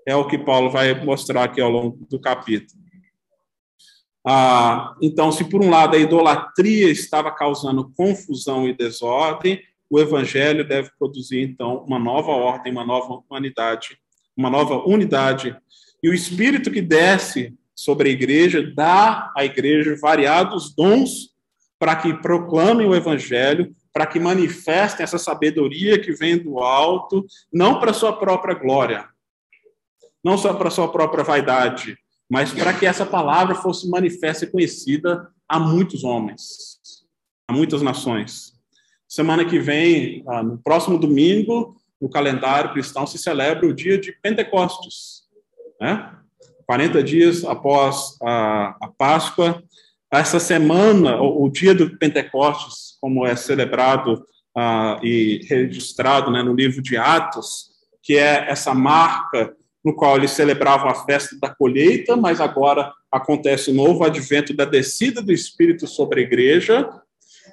[0.07, 2.81] É o que Paulo vai mostrar aqui ao longo do capítulo.
[4.27, 10.69] Ah, então, se por um lado a idolatria estava causando confusão e desordem, o evangelho
[10.69, 13.99] deve produzir, então, uma nova ordem, uma nova humanidade,
[14.37, 15.57] uma nova unidade.
[16.03, 21.35] E o Espírito que desce sobre a igreja dá à igreja variados dons
[21.79, 27.79] para que proclamem o evangelho, para que manifestem essa sabedoria que vem do alto, não
[27.79, 29.09] para sua própria glória,
[30.23, 31.97] não só para sua própria vaidade,
[32.29, 36.79] mas para que essa palavra fosse manifesta e conhecida a muitos homens,
[37.49, 38.53] a muitas nações.
[39.09, 44.13] Semana que vem, ah, no próximo domingo, no calendário cristão, se celebra o dia de
[44.13, 45.23] Pentecostes.
[45.81, 46.15] Né?
[46.67, 49.63] 40 dias após a, a Páscoa.
[50.11, 54.25] Essa semana, o, o, dia do Pentecostes, como é celebrado
[54.57, 57.69] ah, e registrado né, no livro de Atos,
[58.03, 63.71] que é essa marca no qual eles celebravam a festa da colheita, mas agora acontece
[63.71, 66.89] o novo advento da descida do Espírito sobre a igreja,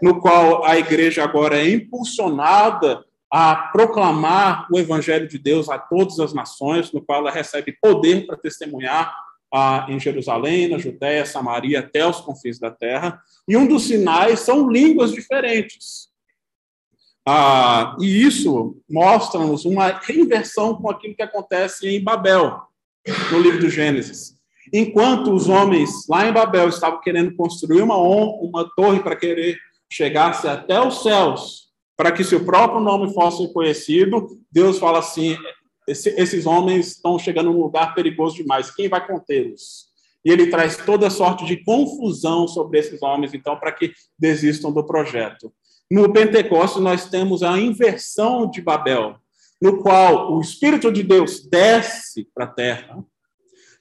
[0.01, 6.19] no qual a igreja agora é impulsionada a proclamar o evangelho de Deus a todas
[6.19, 9.13] as nações, no qual ela recebe poder para testemunhar
[9.57, 13.21] ah, em Jerusalém, na Judéia, Samaria, até os confins da terra.
[13.47, 16.09] E um dos sinais são línguas diferentes.
[17.25, 22.59] Ah, e isso mostra-nos uma reinversão com aquilo que acontece em Babel,
[23.31, 24.35] no livro do Gênesis.
[24.73, 29.57] Enquanto os homens lá em Babel estavam querendo construir uma, uma torre para querer
[29.89, 35.37] chegar-se até os céus, para que seu próprio nome fosse conhecido, Deus fala assim:
[35.87, 39.93] esse, esses homens estão chegando num lugar perigoso demais, quem vai contê-los?
[40.23, 44.83] E ele traz toda sorte de confusão sobre esses homens, então, para que desistam do
[44.83, 45.53] projeto.
[45.89, 49.17] No Pentecostes, nós temos a inversão de Babel,
[49.61, 53.05] no qual o Espírito de Deus desce para a terra,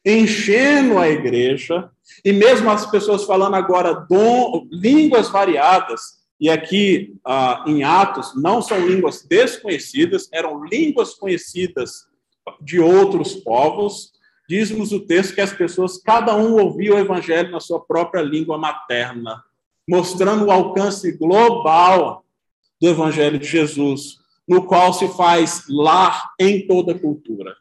[0.04, 1.90] enchendo a igreja,
[2.22, 8.60] e mesmo as pessoas falando agora dom, línguas variadas, e aqui ah, em Atos não
[8.60, 12.06] são línguas desconhecidas, eram línguas conhecidas
[12.60, 14.12] de outros povos.
[14.46, 18.58] Diz-nos o texto que as pessoas, cada um ouvia o evangelho na sua própria língua
[18.58, 19.42] materna
[19.88, 22.24] mostrando o alcance global
[22.78, 27.56] do Evangelho de Jesus, no qual se faz lar em toda a cultura,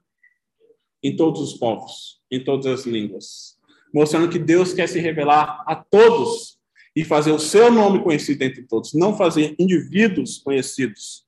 [1.02, 3.58] em todos os povos, em todas as línguas,
[3.94, 6.58] mostrando que Deus quer se revelar a todos
[6.96, 11.24] e fazer o seu nome conhecido entre todos, não fazer indivíduos conhecidos.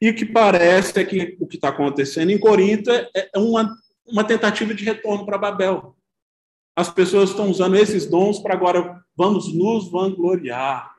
[0.00, 3.74] E o que parece é que o que está acontecendo em Corinto é, é uma,
[4.06, 5.96] uma tentativa de retorno para Babel.
[6.76, 10.94] As pessoas estão usando esses dons para agora vamos nos vangloriar.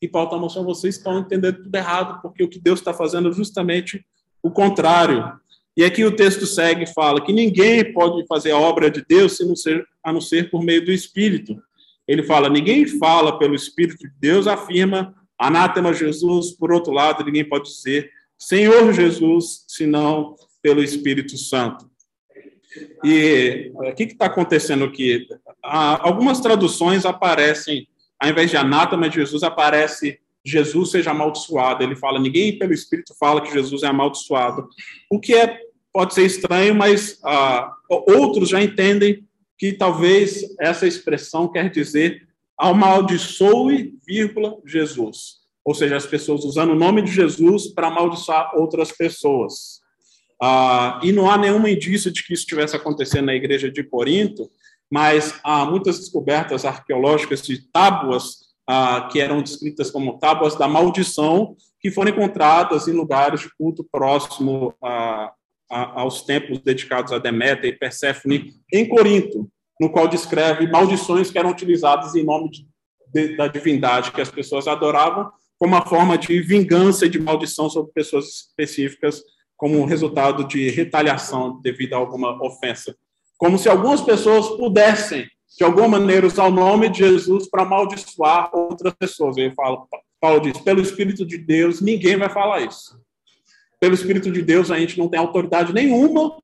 [0.00, 3.28] E Paulo está mostrando, vocês estão entendendo tudo errado, porque o que Deus está fazendo
[3.28, 4.06] é justamente
[4.42, 5.38] o contrário.
[5.76, 9.36] E aqui o texto segue e fala que ninguém pode fazer a obra de Deus
[9.36, 11.60] se não ser, a não ser por meio do Espírito.
[12.08, 17.44] Ele fala, ninguém fala pelo Espírito de Deus, afirma anátema Jesus, por outro lado, ninguém
[17.44, 21.88] pode dizer Senhor Jesus, senão pelo Espírito Santo.
[23.04, 25.26] E o que está acontecendo aqui?
[25.62, 27.86] algumas traduções aparecem,
[28.18, 31.82] ao invés de anátema Jesus, aparece Jesus seja amaldiçoado.
[31.82, 34.68] Ele fala, ninguém pelo Espírito fala que Jesus é amaldiçoado.
[35.10, 35.60] O que é,
[35.92, 39.27] pode ser estranho, mas ah, outros já entendem
[39.58, 45.38] que talvez essa expressão quer dizer amaldiçoe, vírgula, Jesus.
[45.64, 49.80] Ou seja, as pessoas usando o nome de Jesus para amaldiçoar outras pessoas.
[50.40, 54.50] Ah, e não há nenhum indício de que isso estivesse acontecendo na igreja de Corinto,
[54.90, 61.56] mas há muitas descobertas arqueológicas de tábuas ah, que eram descritas como tábuas da maldição,
[61.80, 65.32] que foram encontradas em lugares de culto próximo a,
[65.68, 69.50] aos templos dedicados a Deméter e Perséfone em Corinto,
[69.80, 72.66] no qual descreve maldições que eram utilizadas em nome de,
[73.12, 77.68] de, da divindade que as pessoas adoravam, como uma forma de vingança e de maldição
[77.68, 79.22] sobre pessoas específicas
[79.56, 82.96] como resultado de retaliação devido a alguma ofensa.
[83.36, 88.50] Como se algumas pessoas pudessem, de alguma maneira, usar o nome de Jesus para amaldiçoar
[88.54, 89.36] outras pessoas.
[89.36, 89.84] Ele fala,
[90.20, 93.00] Paulo diz, pelo Espírito de Deus, ninguém vai falar isso.
[93.80, 96.36] Pelo Espírito de Deus, a gente não tem autoridade nenhuma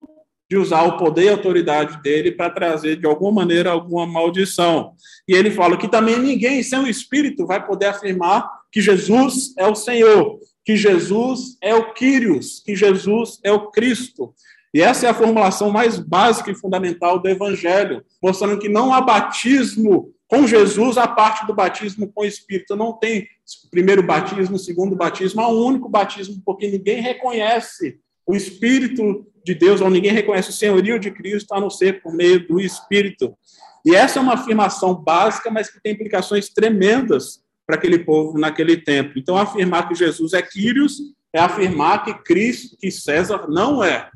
[0.48, 4.92] de usar o poder e autoridade dele para trazer, de alguma maneira, alguma maldição.
[5.26, 9.66] E ele fala que também ninguém, sem o Espírito, vai poder afirmar que Jesus é
[9.66, 14.34] o Senhor que Jesus é o Quírios, que Jesus é o Cristo.
[14.72, 19.00] E essa é a formulação mais básica e fundamental do Evangelho, mostrando que não há
[19.00, 22.76] batismo com Jesus a parte do batismo com o Espírito.
[22.76, 23.26] Não tem
[23.70, 29.80] primeiro batismo, segundo batismo, há um único batismo, porque ninguém reconhece o Espírito de Deus,
[29.80, 33.36] ou ninguém reconhece o senhorio de Cristo, a não ser por meio do Espírito.
[33.84, 38.78] E essa é uma afirmação básica, mas que tem implicações tremendas para aquele povo naquele
[38.78, 39.18] tempo.
[39.18, 40.98] Então, afirmar que Jesus é Quírios
[41.32, 44.08] é afirmar que Cristo, que César não é.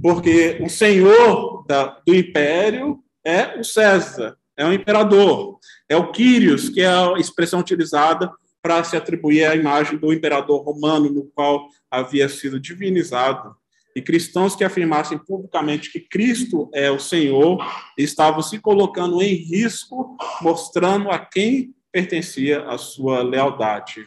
[0.00, 5.58] Porque o senhor da, do império é o César, é o imperador.
[5.88, 8.30] É o Quírios, que é a expressão utilizada
[8.62, 13.54] para se atribuir a imagem do imperador romano, no qual havia sido divinizado.
[13.94, 17.58] E cristãos que afirmassem publicamente que Cristo é o Senhor
[17.96, 24.06] estavam se colocando em risco, mostrando a quem pertencia à sua lealdade.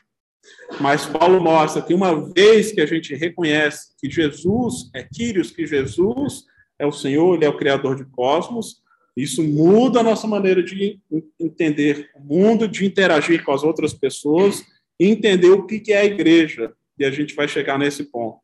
[0.79, 5.65] Mas Paulo mostra que uma vez que a gente reconhece que Jesus é Quírios, que
[5.65, 6.43] Jesus
[6.77, 8.81] é o Senhor, ele é o Criador de cosmos,
[9.23, 10.99] isso muda a nossa maneira de
[11.39, 14.63] entender o mundo, de interagir com as outras pessoas
[14.99, 16.73] entender o que é a igreja.
[16.97, 18.41] E a gente vai chegar nesse ponto.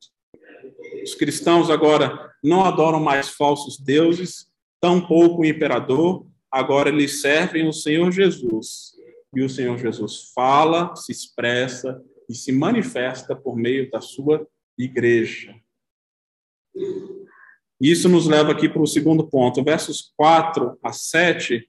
[1.03, 4.47] Os cristãos agora não adoram mais falsos deuses,
[4.79, 8.93] tampouco o imperador, agora eles servem o Senhor Jesus.
[9.35, 15.53] E o Senhor Jesus fala, se expressa e se manifesta por meio da sua igreja.
[17.79, 19.63] Isso nos leva aqui para o segundo ponto.
[19.63, 21.67] Versos 4 a 7,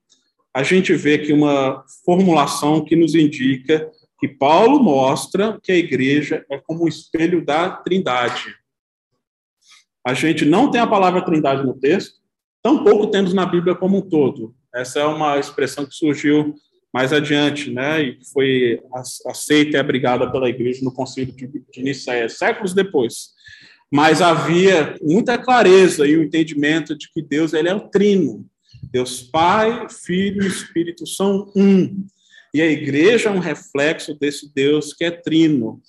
[0.55, 6.45] a gente vê aqui uma formulação que nos indica que Paulo mostra que a igreja
[6.51, 8.55] é como um espelho da Trindade.
[10.07, 12.21] A gente não tem a palavra Trindade no texto,
[12.62, 14.55] tampouco temos na Bíblia como um todo.
[14.75, 16.55] Essa é uma expressão que surgiu
[16.92, 18.81] mais adiante, né, e foi
[19.27, 23.36] aceita e abrigada pela igreja no concílio de Nicéia, séculos depois.
[23.92, 28.46] Mas havia muita clareza e o entendimento de que Deus ele é o trino.
[28.90, 32.07] Deus Pai, Filho e Espírito são um.
[32.53, 35.81] E a igreja é um reflexo desse Deus que é trino.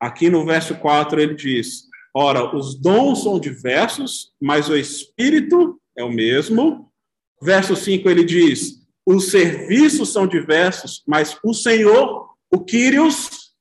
[0.00, 6.02] Aqui no verso 4 ele diz: Ora, os dons são diversos, mas o Espírito é
[6.02, 6.90] o mesmo.
[7.42, 13.52] Verso 5 ele diz: Os serviços são diversos, mas o Senhor, o Quírios,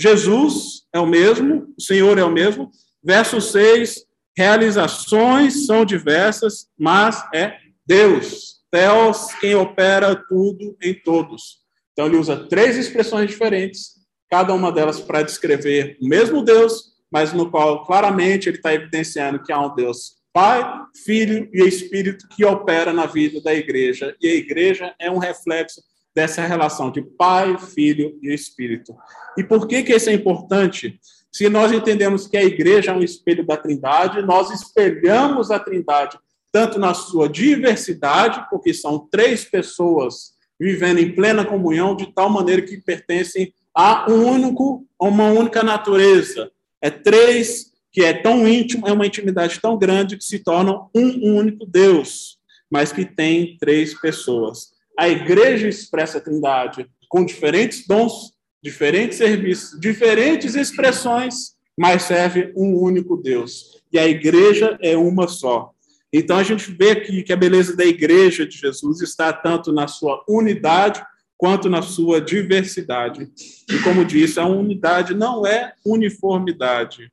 [0.00, 2.70] Jesus é o mesmo, o Senhor é o mesmo.
[3.02, 4.04] Verso 6,
[4.36, 11.62] realizações são diversas, mas é Deus, Deus quem opera tudo em todos.
[11.92, 13.92] Então ele usa três expressões diferentes,
[14.30, 19.42] cada uma delas para descrever o mesmo Deus, mas no qual claramente ele está evidenciando
[19.42, 20.64] que há um Deus Pai,
[21.04, 24.16] Filho e Espírito que opera na vida da igreja.
[24.20, 25.82] E a igreja é um reflexo
[26.14, 28.96] dessa relação de Pai, Filho e Espírito.
[29.36, 30.98] E por que, que isso é importante?
[31.32, 36.18] Se nós entendemos que a igreja é um espelho da Trindade, nós espelhamos a Trindade
[36.52, 42.60] tanto na sua diversidade, porque são três pessoas vivendo em plena comunhão, de tal maneira
[42.60, 46.50] que pertencem a um único, a uma única natureza.
[46.80, 51.36] É três que é tão íntimo, é uma intimidade tão grande que se tornam um
[51.36, 52.38] único Deus,
[52.70, 54.72] mas que tem três pessoas.
[54.98, 62.76] A igreja expressa a Trindade com diferentes dons, diferentes serviços, diferentes expressões, mas serve um
[62.76, 63.82] único Deus.
[63.92, 65.72] E a igreja é uma só.
[66.12, 69.88] Então a gente vê aqui que a beleza da igreja de Jesus está tanto na
[69.88, 71.02] sua unidade
[71.36, 73.28] quanto na sua diversidade.
[73.68, 77.10] E como disse, a unidade não é uniformidade.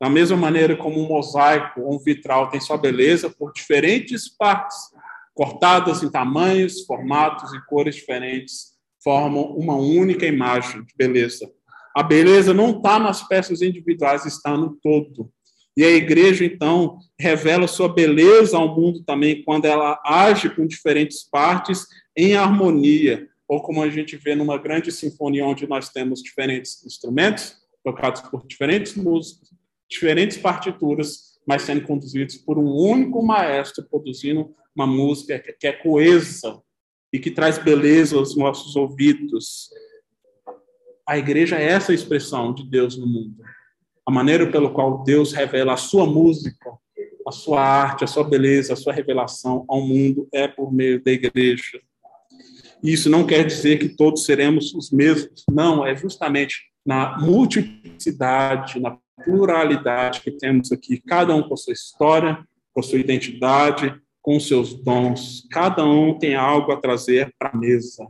[0.00, 4.76] Da mesma maneira como um mosaico ou um vitral tem sua beleza por diferentes partes,
[5.34, 8.75] cortadas em tamanhos, formatos e cores diferentes,
[9.06, 11.48] formam uma única imagem de beleza.
[11.94, 15.30] A beleza não está nas peças individuais, está no todo.
[15.76, 21.22] E a igreja, então, revela sua beleza ao mundo também quando ela age com diferentes
[21.22, 26.84] partes em harmonia, ou como a gente vê numa grande sinfonia onde nós temos diferentes
[26.84, 29.50] instrumentos tocados por diferentes músicos,
[29.88, 36.60] diferentes partituras, mas sendo conduzidos por um único maestro produzindo uma música que é coesa,
[37.12, 39.70] e que traz beleza aos nossos ouvidos.
[41.08, 43.36] A igreja é essa expressão de Deus no mundo.
[44.04, 46.70] A maneira pelo qual Deus revela a sua música,
[47.26, 51.10] a sua arte, a sua beleza, a sua revelação ao mundo é por meio da
[51.10, 51.80] igreja.
[52.82, 58.96] Isso não quer dizer que todos seremos os mesmos, não, é justamente na multiplicidade, na
[59.24, 63.92] pluralidade que temos aqui, cada um com a sua história, com a sua identidade,
[64.26, 65.46] com seus dons.
[65.52, 68.08] Cada um tem algo a trazer para a mesa.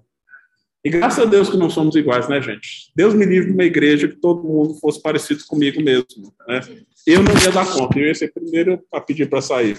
[0.83, 2.90] E graças a Deus que não somos iguais, né, gente?
[2.96, 6.35] Deus me livre de uma igreja que todo mundo fosse parecido comigo mesmo.
[6.48, 6.61] Né?
[7.07, 9.76] Eu não ia dar conta, eu ia ser primeiro a pedir para sair.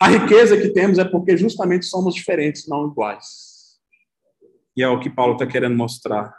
[0.00, 3.78] A riqueza que temos é porque justamente somos diferentes, não iguais.
[4.74, 6.34] E é o que Paulo está querendo mostrar.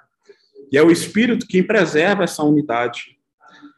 [0.72, 3.20] E é o Espírito que preserva essa unidade.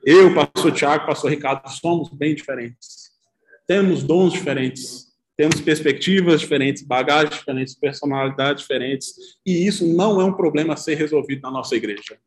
[0.05, 3.07] Eu, pastor Tiago, pastor Ricardo, somos bem diferentes
[3.67, 9.13] temos dons diferentes, temos perspectivas diferentes, bagagens diferentes, personalidades diferentes,
[9.45, 12.17] e isso não é um problema a ser resolvido na nossa igreja.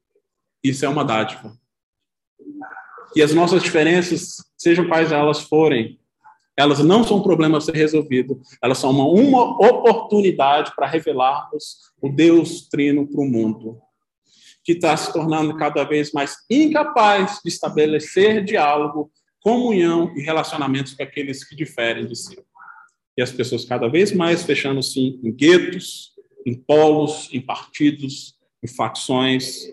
[0.62, 1.52] Isso é uma dádiva.
[3.16, 5.98] E as nossas diferenças, sejam quais elas forem,
[6.56, 11.90] elas não são um problema a ser resolvido, elas são uma, uma oportunidade para revelarmos
[12.00, 13.80] o Deus Trino para o mundo,
[14.62, 19.10] que está se tornando cada vez mais incapaz de estabelecer diálogo
[19.40, 22.38] comunhão e relacionamentos com aqueles que diferem de si.
[23.16, 26.12] E as pessoas cada vez mais fechando-se em guetos,
[26.46, 29.66] em polos, em partidos, em facções.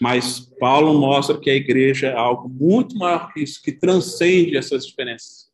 [0.00, 4.86] Mas Paulo mostra que a igreja é algo muito maior que isso, que transcende essas
[4.86, 5.50] diferenças.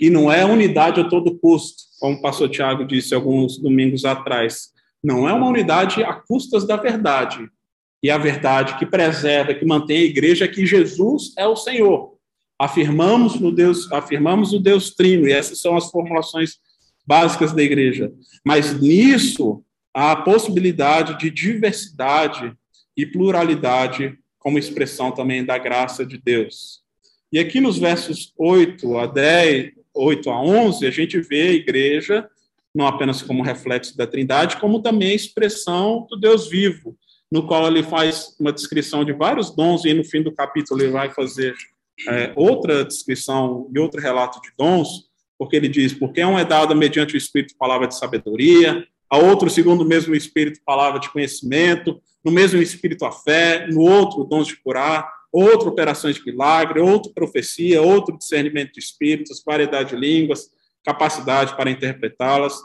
[0.00, 4.68] E não é unidade a todo custo, como o pastor Tiago disse alguns domingos atrás.
[5.02, 7.48] Não é uma unidade a custas da verdade.
[8.02, 12.17] E a verdade que preserva, que mantém a igreja é que Jesus é o Senhor
[12.58, 16.58] Afirmamos no Deus, afirmamos o Deus Trino, e essas são as formulações
[17.06, 18.12] básicas da igreja.
[18.44, 19.62] Mas nisso
[19.94, 22.52] há a possibilidade de diversidade
[22.96, 26.82] e pluralidade como expressão também da graça de Deus.
[27.32, 32.28] E aqui nos versos 8 a 10, 8 a 11, a gente vê a igreja
[32.74, 36.96] não apenas como reflexo da Trindade, como também expressão do Deus vivo,
[37.30, 40.92] no qual ele faz uma descrição de vários dons e no fim do capítulo ele
[40.92, 41.54] vai fazer
[42.06, 46.74] é, outra descrição e outro relato de dons, porque ele diz, porque um é dado
[46.74, 52.00] mediante o Espírito palavra de sabedoria, a outro, segundo o mesmo Espírito, palavra de conhecimento,
[52.24, 57.12] no mesmo Espírito a fé, no outro, dons de curar, outro, operações de milagre, outro,
[57.12, 60.50] profecia, outro, discernimento de espíritos, variedade de línguas,
[60.84, 62.58] capacidade para interpretá-las,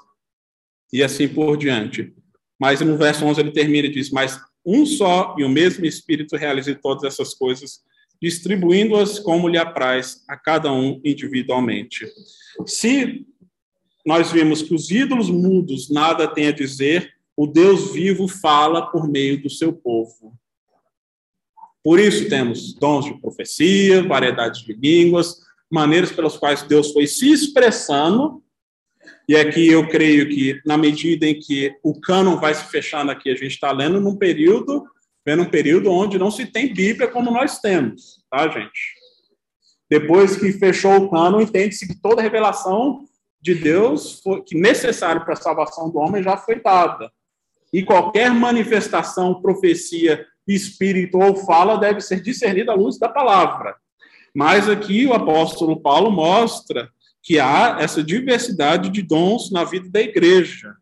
[0.92, 2.14] e assim por diante.
[2.60, 6.38] Mas no verso 11 ele termina e diz: Mas um só e o mesmo Espírito
[6.38, 7.82] realiza todas essas coisas,
[8.24, 12.08] distribuindo-as como lhe apraz a cada um individualmente.
[12.66, 13.28] Se
[14.06, 19.10] nós vimos que os ídolos mudos nada têm a dizer, o Deus vivo fala por
[19.10, 20.34] meio do seu povo.
[21.84, 27.30] Por isso temos dons de profecia, variedade de línguas, maneiras pelas quais Deus foi se
[27.30, 28.42] expressando.
[29.28, 33.30] E aqui eu creio que, na medida em que o cânon vai se fechando aqui,
[33.30, 34.86] a gente está lendo num período,
[35.26, 38.96] vendo um período onde não se tem Bíblia como nós temos, tá, gente?
[39.90, 43.06] Depois que fechou o cânon, entende-se que toda revelação
[43.42, 47.12] de Deus foi, que necessário para a salvação do homem já foi dada.
[47.72, 53.76] E qualquer manifestação, profecia, espírito ou fala deve ser discernida à luz da palavra.
[54.34, 56.90] Mas aqui o apóstolo Paulo mostra
[57.22, 60.76] que há essa diversidade de dons na vida da igreja.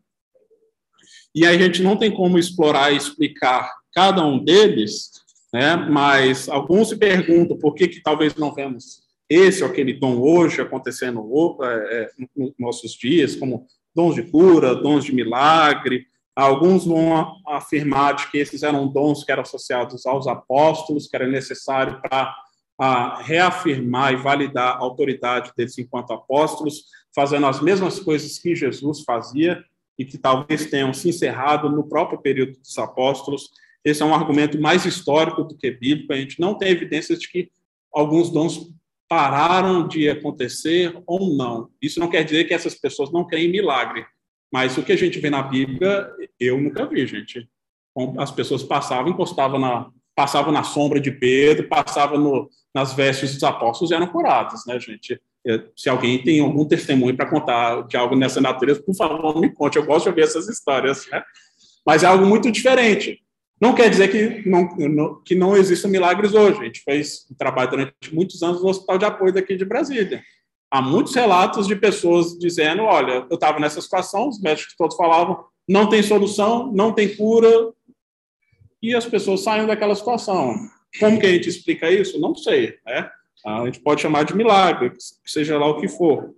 [1.34, 5.10] E a gente não tem como explorar e explicar cada um deles,
[5.52, 5.76] né?
[5.76, 10.60] mas alguns se perguntam por que, que talvez não vemos esse ou aquele dom hoje
[10.60, 11.26] acontecendo
[11.62, 16.06] é, é nos nossos dias, como dons de cura, dons de milagre.
[16.34, 21.26] Alguns vão afirmar de que esses eram dons que eram associados aos apóstolos, que era
[21.26, 26.84] necessário para reafirmar e validar a autoridade deles enquanto apóstolos,
[27.14, 29.62] fazendo as mesmas coisas que Jesus fazia
[29.98, 33.50] e que talvez tenham se encerrado no próprio período dos apóstolos.
[33.84, 36.12] Esse é um argumento mais histórico do que bíblico.
[36.12, 37.50] A gente não tem evidências de que
[37.92, 38.72] alguns dons
[39.08, 41.68] pararam de acontecer ou não.
[41.82, 44.06] Isso não quer dizer que essas pessoas não creem em milagre,
[44.50, 46.10] mas o que a gente vê na Bíblia,
[46.40, 47.46] eu nunca vi, gente.
[48.18, 53.42] As pessoas passavam, encostavam na, passavam na sombra de Pedro, passavam no, nas vestes dos
[53.42, 55.20] apóstolos e eram curadas, né, gente?
[55.76, 59.76] Se alguém tem algum testemunho para contar de algo nessa natureza, por favor, me conte.
[59.76, 61.22] Eu gosto de ouvir essas histórias, né?
[61.84, 63.21] Mas é algo muito diferente.
[63.62, 66.60] Não quer dizer que não, que não existam milagres hoje.
[66.60, 70.20] A gente fez um trabalho durante muitos anos no Hospital de Apoio daqui de Brasília.
[70.68, 75.44] Há muitos relatos de pessoas dizendo: olha, eu estava nessa situação, os médicos todos falavam,
[75.68, 77.72] não tem solução, não tem cura,
[78.82, 80.56] e as pessoas saem daquela situação.
[80.98, 82.18] Como que a gente explica isso?
[82.18, 82.78] Não sei.
[82.84, 83.08] Né?
[83.46, 84.92] A gente pode chamar de milagre,
[85.24, 86.34] seja lá o que for.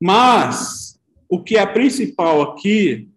[0.00, 3.10] Mas o que é principal aqui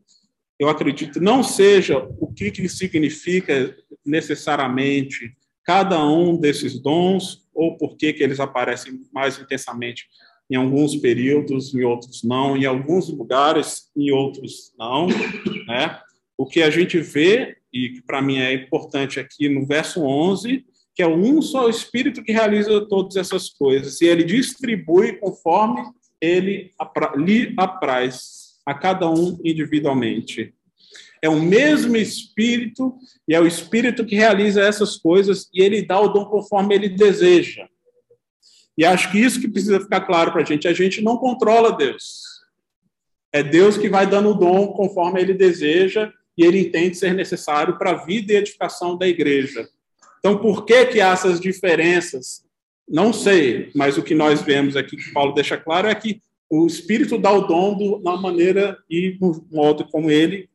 [0.63, 7.97] eu acredito, não seja o que, que significa necessariamente cada um desses dons, ou por
[7.97, 10.05] que, que eles aparecem mais intensamente
[10.49, 15.07] em alguns períodos, em outros não, em alguns lugares, em outros não.
[15.67, 15.99] Né?
[16.37, 20.65] O que a gente vê, e que para mim é importante aqui no verso 11,
[20.95, 25.81] que é um só Espírito que realiza todas essas coisas, e ele distribui conforme
[26.21, 26.71] ele
[27.17, 30.53] lhe apraz a cada um individualmente.
[31.21, 32.95] É o mesmo Espírito,
[33.27, 36.89] e é o Espírito que realiza essas coisas, e ele dá o dom conforme ele
[36.89, 37.67] deseja.
[38.77, 41.75] E acho que isso que precisa ficar claro para a gente: a gente não controla
[41.75, 42.23] Deus.
[43.31, 47.77] É Deus que vai dando o dom conforme ele deseja e ele entende ser necessário
[47.77, 49.67] para a vida e edificação da igreja.
[50.19, 52.43] Então, por que, que há essas diferenças?
[52.87, 56.21] Não sei, mas o que nós vemos aqui, que Paulo deixa claro, é que
[56.55, 60.47] o Espírito dá o dom do, na maneira e no modo como ele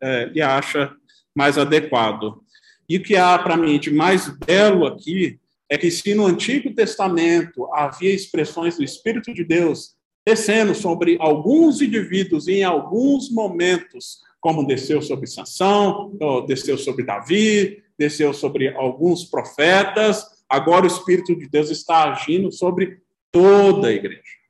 [0.00, 0.90] é, lhe acha
[1.34, 2.42] mais adequado.
[2.88, 5.38] E o que há para mim de mais belo aqui
[5.68, 9.94] é que se no Antigo Testamento havia expressões do Espírito de Deus
[10.26, 16.16] descendo sobre alguns indivíduos em alguns momentos, como desceu sobre Sansão,
[16.46, 22.98] desceu sobre Davi, desceu sobre alguns profetas, agora o Espírito de Deus está agindo sobre
[23.30, 24.43] toda a igreja.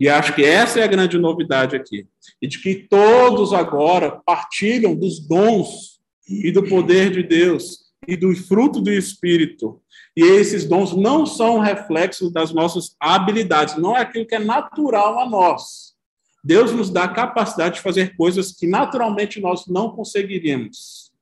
[0.00, 2.06] E acho que essa é a grande novidade aqui.
[2.40, 7.90] E de que todos agora partilham dos dons e do poder de Deus.
[8.08, 9.80] e do fruto do Espírito.
[10.16, 15.20] E esses dons não são reflexos das nossas habilidades, não é aquilo que é natural
[15.20, 15.94] a nós.
[16.42, 21.12] Deus nos dá a capacidade de fazer coisas que naturalmente nós não conseguiríamos.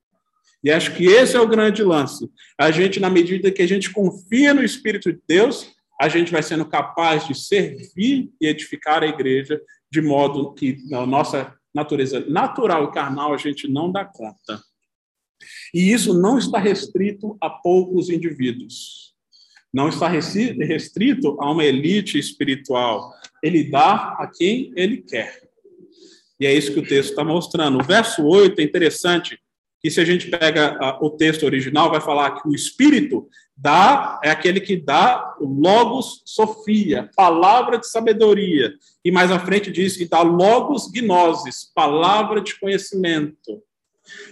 [0.63, 2.31] E acho que esse é o grande lance.
[2.57, 6.43] A gente, na medida que a gente confia no Espírito de Deus, a gente vai
[6.43, 12.85] sendo capaz de servir e edificar a igreja de modo que na nossa natureza natural
[12.85, 14.63] e carnal a gente não dá conta.
[15.75, 19.15] E isso não está restrito a poucos indivíduos.
[19.73, 23.13] Não está restrito a uma elite espiritual.
[23.43, 25.49] Ele dá a quem ele quer.
[26.41, 27.79] E é isso que o texto está mostrando.
[27.79, 29.39] O verso 8 é interessante,
[29.81, 33.29] que se a gente pega o texto original, vai falar que o Espírito
[33.61, 38.73] dá, é aquele que dá logos sofia, palavra de sabedoria.
[39.05, 43.63] E mais à frente diz que dá logos gnosis, palavra de conhecimento.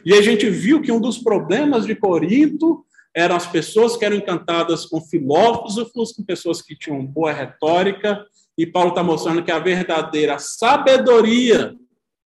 [0.05, 4.17] E a gente viu que um dos problemas de Corinto eram as pessoas que eram
[4.17, 8.25] encantadas com filósofos, com pessoas que tinham boa retórica,
[8.57, 11.75] e Paulo está mostrando que a verdadeira sabedoria,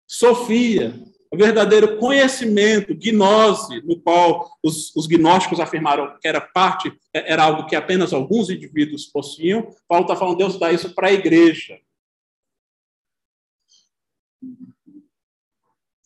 [0.05, 0.93] sofia,
[1.31, 7.65] o verdadeiro conhecimento, gnose, no qual os, os gnósticos afirmaram que era parte, era algo
[7.65, 9.67] que apenas alguns indivíduos possuíam.
[9.87, 11.79] Paulo está falando, Deus dá isso para a igreja.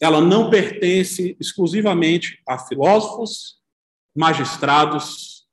[0.02, 3.60] ela não pertence exclusivamente a filósofos,
[4.16, 5.46] magistrados,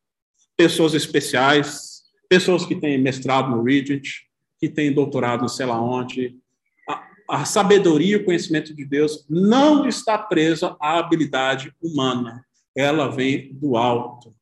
[0.56, 4.08] pessoas especiais, pessoas que têm mestrado no Regent,
[4.58, 6.34] que têm doutorado não sei lá onde.
[7.28, 13.52] A, sabedoria e o conhecimento de Deus não está presa à habilidade humana, ela vem
[13.54, 14.34] do alto.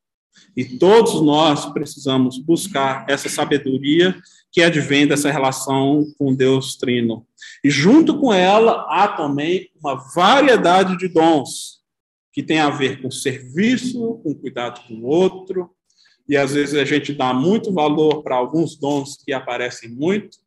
[0.56, 4.16] E todos nós precisamos buscar essa sabedoria
[4.52, 7.26] que advém dessa relação com Deus Trino.
[7.64, 11.80] E junto com ela há também uma variedade de dons
[12.32, 15.70] que tem a ver com serviço, com cuidado com o outro,
[16.28, 20.38] e às vezes a gente dá muito valor para alguns dons que aparecem muito,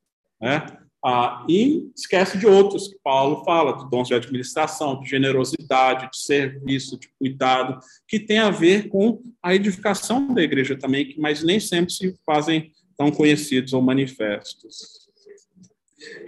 [0.42, 0.66] né?
[1.04, 6.18] Ah, e esquece de outros que Paulo fala, de dons de administração, de generosidade, de
[6.18, 11.60] serviço, de cuidado, que tem a ver com a edificação da igreja também, mas nem
[11.60, 15.08] sempre se fazem tão conhecidos ou manifestos.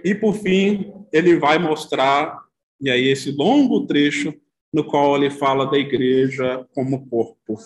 [0.02, 2.38] E, por fim, ele vai mostrar,
[2.80, 4.34] e aí esse longo trecho
[4.72, 7.58] no qual ele fala da igreja como corpo.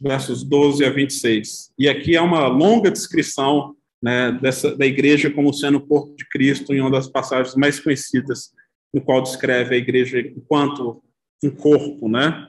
[0.00, 1.70] Versos 12 a 26.
[1.78, 6.28] E aqui é uma longa descrição né, dessa, da igreja como sendo o corpo de
[6.28, 8.50] Cristo, em uma das passagens mais conhecidas,
[8.92, 11.02] no qual descreve a igreja enquanto
[11.42, 12.48] um corpo, né?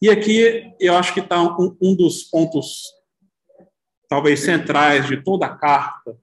[0.00, 2.82] E aqui eu acho que está um, um, dos pontos,
[4.08, 6.16] talvez centrais de toda a carta,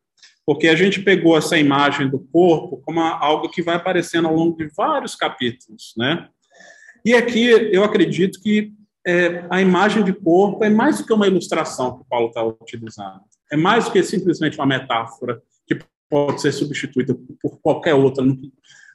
[0.45, 4.57] porque a gente pegou essa imagem do corpo como algo que vai aparecendo ao longo
[4.57, 6.29] de vários capítulos, né?
[7.05, 8.71] E aqui eu acredito que
[9.05, 12.43] é, a imagem de corpo é mais do que uma ilustração que o Paulo está
[12.43, 13.21] utilizando.
[13.53, 15.77] É mais do que simplesmente uma metáfora que
[16.09, 18.25] pode ser substituída por qualquer outra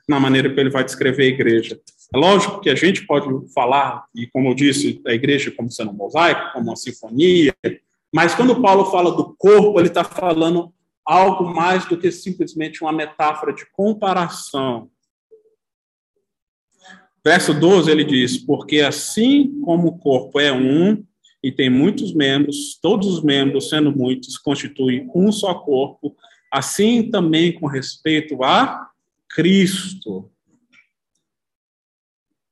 [0.09, 1.81] na maneira que ele vai descrever a igreja.
[2.13, 5.93] É lógico que a gente pode falar, e como eu disse, a igreja como sendo
[5.93, 7.55] um mosaico, como uma sinfonia,
[8.13, 10.75] mas quando Paulo fala do corpo, ele está falando
[11.07, 14.91] algo mais do que simplesmente uma metáfora de comparação.
[17.25, 21.05] Verso 12 ele diz: Porque assim como o corpo é um
[21.43, 26.17] e tem muitos membros, todos os membros, sendo muitos, constituem um só corpo,
[26.53, 28.91] assim também com respeito a
[29.29, 30.31] Cristo.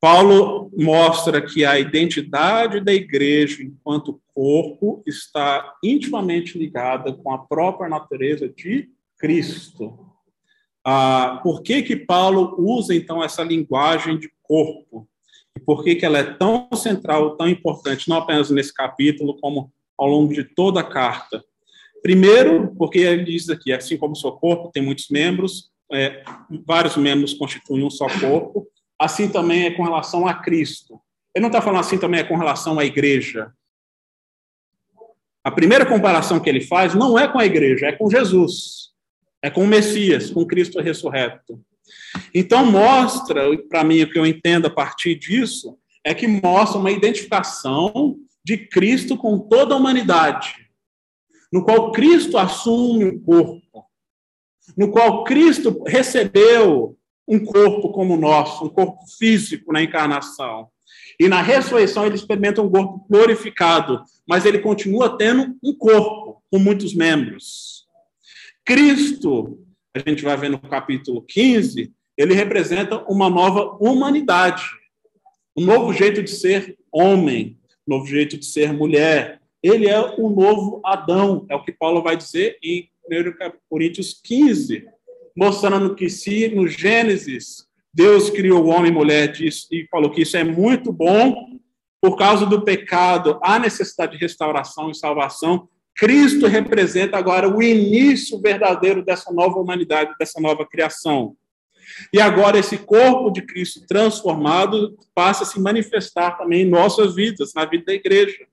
[0.00, 7.88] Paulo mostra que a identidade da igreja enquanto corpo está intimamente ligada com a própria
[7.88, 9.98] natureza de Cristo.
[10.84, 15.08] Ah, por que, que Paulo usa, então, essa linguagem de corpo?
[15.56, 19.72] E por que, que ela é tão central, tão importante, não apenas nesse capítulo, como
[19.96, 21.42] ao longo de toda a carta?
[22.02, 26.22] Primeiro, porque ele diz aqui, assim como o seu corpo tem muitos membros, é,
[26.66, 31.00] vários membros constituem um só corpo, assim também é com relação a Cristo.
[31.34, 33.50] Ele não está falando assim também é com relação à igreja.
[35.42, 38.90] A primeira comparação que ele faz não é com a igreja, é com Jesus,
[39.42, 41.60] é com o Messias, com Cristo ressurreto.
[42.34, 46.90] Então, mostra, para mim, o que eu entendo a partir disso, é que mostra uma
[46.90, 50.54] identificação de Cristo com toda a humanidade,
[51.52, 53.84] no qual Cristo assume o corpo,
[54.76, 60.68] no qual Cristo recebeu um corpo como o nosso, um corpo físico na encarnação.
[61.18, 66.58] E na ressurreição ele experimenta um corpo glorificado, mas ele continua tendo um corpo com
[66.58, 67.86] muitos membros.
[68.64, 69.65] Cristo,
[69.96, 74.64] a gente vai ver no capítulo 15, ele representa uma nova humanidade,
[75.56, 79.40] um novo jeito de ser homem, novo jeito de ser mulher.
[79.62, 84.86] Ele é o novo Adão, é o que Paulo vai dizer em 1 Coríntios 15,
[85.36, 90.36] mostrando que se no Gênesis Deus criou o homem e mulher e falou que isso
[90.36, 91.58] é muito bom,
[92.00, 95.68] por causa do pecado, há necessidade de restauração e salvação.
[95.96, 101.36] Cristo representa agora o início verdadeiro dessa nova humanidade, dessa nova criação.
[102.12, 107.54] E agora esse corpo de Cristo transformado passa a se manifestar também em nossas vidas,
[107.54, 108.46] na vida da igreja.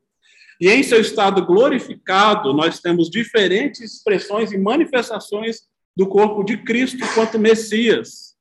[0.62, 5.64] E em seu estado glorificado, nós temos diferentes expressões e manifestações
[5.96, 8.34] do corpo de Cristo quanto Messias.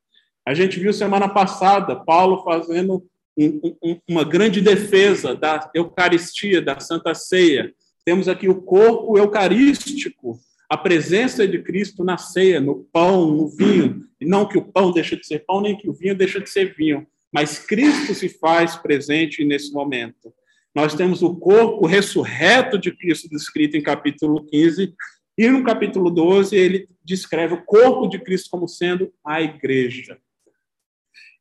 [0.46, 3.04] A gente viu semana passada Paulo fazendo
[3.36, 7.72] um, um, uma grande defesa da Eucaristia, da Santa Ceia.
[8.04, 10.38] Temos aqui o corpo eucarístico,
[10.68, 14.00] a presença de Cristo na ceia, no pão, no vinho.
[14.20, 16.48] E não que o pão deixe de ser pão, nem que o vinho deixe de
[16.48, 20.32] ser vinho, mas Cristo se faz presente nesse momento.
[20.74, 24.94] Nós temos o corpo ressurreto de Cristo descrito em capítulo 15,
[25.38, 30.18] e no capítulo 12 ele descreve o corpo de Cristo como sendo a igreja.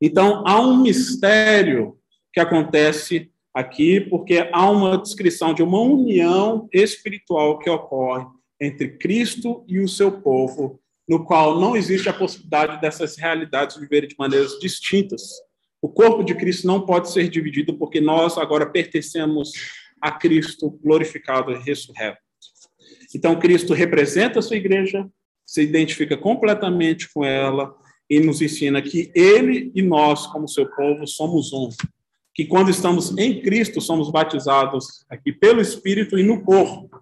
[0.01, 1.97] Então, há um mistério
[2.34, 8.26] que acontece aqui, porque há uma descrição de uma união espiritual que ocorre
[8.60, 14.08] entre Cristo e o seu povo, no qual não existe a possibilidade dessas realidades viverem
[14.08, 15.22] de maneiras distintas.
[15.82, 19.52] O corpo de Cristo não pode ser dividido porque nós agora pertencemos
[19.99, 22.20] a Cristo glorificado e ressurreto.
[23.14, 25.08] Então, Cristo representa a sua igreja,
[25.45, 27.76] se identifica completamente com ela
[28.10, 31.70] e nos ensina que ele e nós, como seu povo, somos um.
[32.34, 37.01] Que quando estamos em Cristo, somos batizados aqui pelo Espírito e no corpo.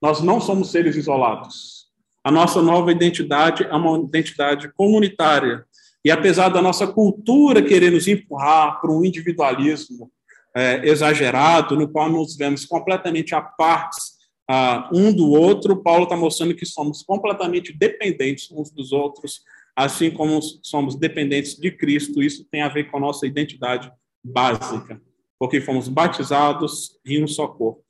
[0.00, 1.86] Nós não somos seres isolados.
[2.24, 5.64] A nossa nova identidade é uma identidade comunitária.
[6.04, 10.10] E apesar da nossa cultura querer nos empurrar para um individualismo
[10.56, 14.18] é, exagerado, no qual nos vemos completamente à parte
[14.50, 19.42] uh, um do outro, Paulo está mostrando que somos completamente dependentes uns dos outros,
[19.76, 22.22] assim como somos dependentes de Cristo.
[22.22, 23.90] Isso tem a ver com a nossa identidade
[24.22, 25.00] básica,
[25.38, 27.84] porque fomos batizados em um só corpo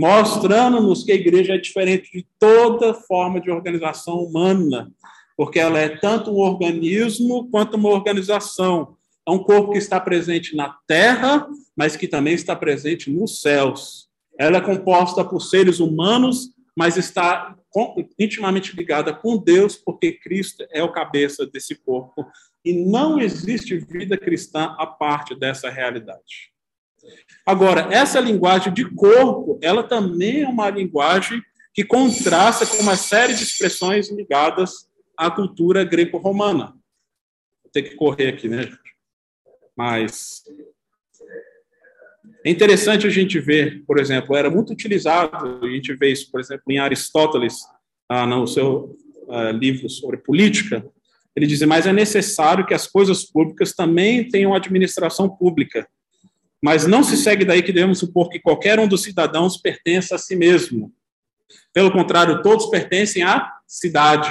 [0.00, 4.90] mostrando-nos que a igreja é diferente de toda forma de organização humana,
[5.36, 8.96] porque ela é tanto um organismo quanto uma organização.
[9.28, 11.46] É um corpo que está presente na terra,
[11.76, 14.08] mas que também está presente nos céus.
[14.38, 17.54] Ela é composta por seres humanos, mas está
[18.18, 22.26] intimamente ligada com Deus, porque Cristo é o cabeça desse corpo.
[22.64, 26.50] E não existe vida cristã a parte dessa realidade.
[27.46, 31.42] Agora, essa linguagem de corpo, ela também é uma linguagem
[31.72, 36.74] que contrasta com uma série de expressões ligadas à cultura greco-romana.
[37.62, 38.70] Vou ter que correr aqui, né?
[39.76, 40.42] Mas
[42.44, 46.40] é interessante a gente ver, por exemplo, era muito utilizado, a gente vê isso, por
[46.40, 47.60] exemplo, em Aristóteles,
[48.08, 48.96] ah, no seu
[49.28, 50.84] ah, livro sobre política,
[51.40, 55.88] ele diz, mas é necessário que as coisas públicas também tenham administração pública,
[56.62, 60.18] mas não se segue daí que devemos supor que qualquer um dos cidadãos pertença a
[60.18, 60.92] si mesmo.
[61.72, 64.30] Pelo contrário, todos pertencem à cidade,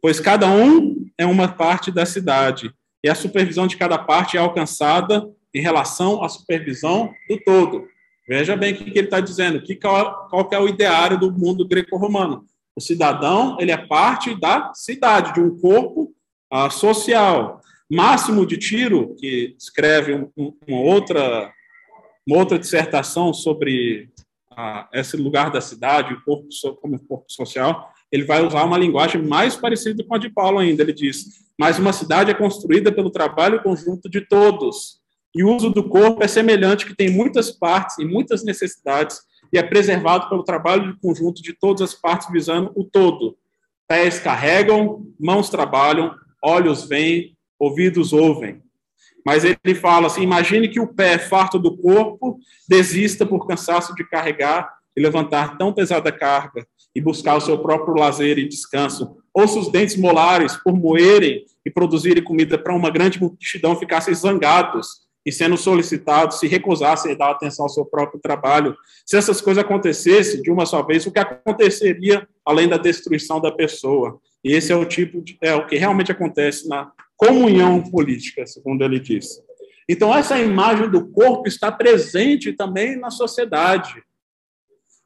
[0.00, 2.72] pois cada um é uma parte da cidade,
[3.02, 7.86] e a supervisão de cada parte é alcançada em relação à supervisão do todo.
[8.26, 11.30] Veja bem o que ele está dizendo, que qual, qual que é o ideário do
[11.30, 12.46] mundo greco-romano.
[12.74, 16.13] O cidadão ele é parte da cidade, de um corpo
[16.54, 17.60] uh, social.
[17.90, 21.52] Máximo de Tiro, que escreve um, uma, outra,
[22.26, 24.08] uma outra dissertação sobre
[24.92, 26.46] esse lugar da cidade, o corpo
[26.80, 30.82] como corpo social, ele vai usar uma linguagem mais parecida com a de Paulo ainda.
[30.82, 31.24] Ele diz:
[31.58, 35.00] Mas uma cidade é construída pelo trabalho conjunto de todos,
[35.34, 39.20] e o uso do corpo é semelhante, que tem muitas partes e muitas necessidades,
[39.52, 43.36] e é preservado pelo trabalho conjunto de todas as partes, visando o todo.
[43.88, 48.62] Pés carregam, mãos trabalham, olhos veem, ouvidos ouvem.
[49.24, 52.38] Mas ele fala assim: imagine que o pé, farto do corpo,
[52.68, 57.94] desista por cansaço de carregar e levantar tão pesada carga e buscar o seu próprio
[57.94, 59.16] lazer e descanso.
[59.32, 64.14] Ou se os dentes molares, por moerem e produzirem comida para uma grande multidão, ficassem
[64.14, 68.76] zangados e sendo solicitados, se recusassem a dar atenção ao seu próprio trabalho.
[69.06, 73.50] Se essas coisas acontecessem de uma só vez, o que aconteceria além da destruição da
[73.50, 74.20] pessoa?
[74.44, 79.00] Esse é o tipo de, é o que realmente acontece na comunhão política, segundo ele
[79.00, 79.42] diz.
[79.88, 84.02] Então, essa imagem do corpo está presente também na sociedade,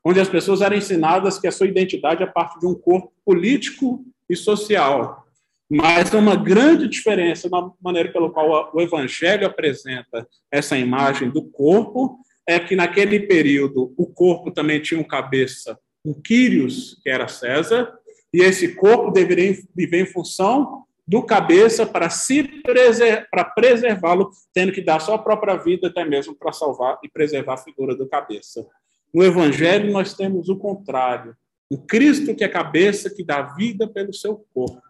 [0.04, 4.04] onde as pessoas eram ensinadas que a sua identidade é parte de um corpo político
[4.28, 5.26] e social.
[5.70, 11.42] Mas há uma grande diferença na maneira pela qual o Evangelho apresenta essa imagem do
[11.42, 17.28] corpo, é que naquele período o corpo também tinha um cabeça, um Quírios, que era
[17.28, 17.97] César,
[18.32, 24.72] e esse corpo deveria viver em função do cabeça para se preser para preservá-lo, tendo
[24.72, 28.66] que dar sua própria vida até mesmo para salvar e preservar a figura do cabeça.
[29.12, 31.34] No evangelho nós temos o contrário,
[31.70, 34.82] o Cristo que é cabeça que dá vida pelo seu corpo,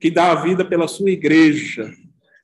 [0.00, 1.92] que dá a vida pela sua igreja,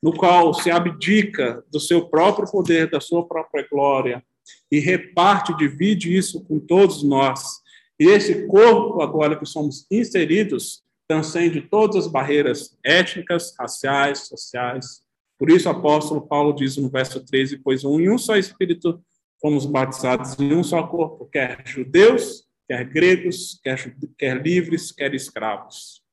[0.01, 4.23] no qual se abdica do seu próprio poder, da sua própria glória
[4.71, 7.61] e reparte, divide isso com todos nós.
[7.99, 15.01] E esse corpo agora que somos inseridos transcende todas as barreiras étnicas, raciais, sociais.
[15.37, 19.01] Por isso o apóstolo Paulo diz no verso 13, pois em um só espírito
[19.41, 26.03] fomos batizados em um só corpo, quer judeus, quer gregos, quer, quer livres, quer escravos.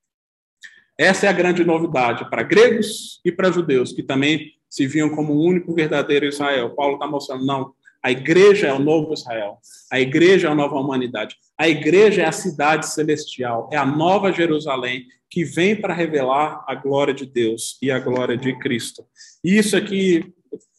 [0.98, 5.34] Essa é a grande novidade para gregos e para judeus, que também se viam como
[5.34, 6.74] o único verdadeiro Israel.
[6.74, 7.74] Paulo está mostrando, não,
[8.06, 9.58] a igreja é o novo Israel.
[9.90, 11.34] A igreja é a nova humanidade.
[11.58, 16.74] A igreja é a cidade celestial, é a nova Jerusalém que vem para revelar a
[16.76, 19.04] glória de Deus e a glória de Cristo.
[19.42, 20.32] E isso aqui,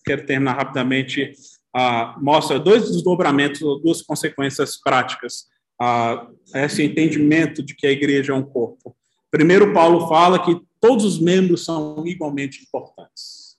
[0.05, 1.33] quero terminar rapidamente,
[1.75, 5.47] uh, mostra dois desdobramentos, duas consequências práticas
[5.81, 8.95] a esse entendimento de que a igreja é um corpo.
[9.29, 13.57] Primeiro, Paulo fala que todos os membros são igualmente importantes.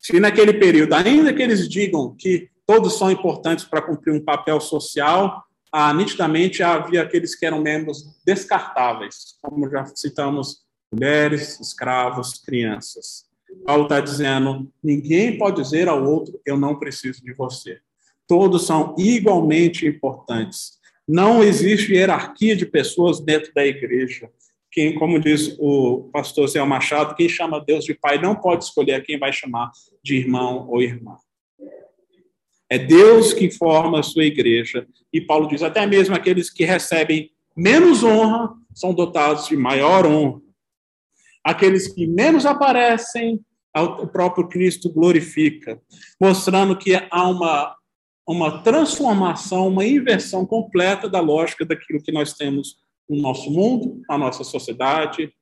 [0.00, 4.60] Se naquele período, ainda que eles digam que todos são importantes para cumprir um papel
[4.60, 5.44] social.
[5.72, 13.24] Ah, nitidamente havia aqueles que eram membros descartáveis, como já citamos, mulheres, escravos, crianças.
[13.64, 17.80] Paulo está dizendo: ninguém pode dizer ao outro, eu não preciso de você.
[18.26, 20.78] Todos são igualmente importantes.
[21.06, 24.30] Não existe hierarquia de pessoas dentro da igreja.
[24.70, 29.04] Quem, como diz o pastor Zé Machado, quem chama Deus de pai não pode escolher
[29.04, 29.70] quem vai chamar
[30.02, 31.16] de irmão ou irmã.
[32.74, 34.84] É Deus que forma a sua igreja.
[35.12, 40.40] E Paulo diz: até mesmo aqueles que recebem menos honra são dotados de maior honra.
[41.44, 43.40] Aqueles que menos aparecem,
[43.76, 45.80] o próprio Cristo glorifica,
[46.20, 47.76] mostrando que há uma,
[48.26, 54.18] uma transformação, uma inversão completa da lógica daquilo que nós temos no nosso mundo, na
[54.18, 55.32] nossa sociedade,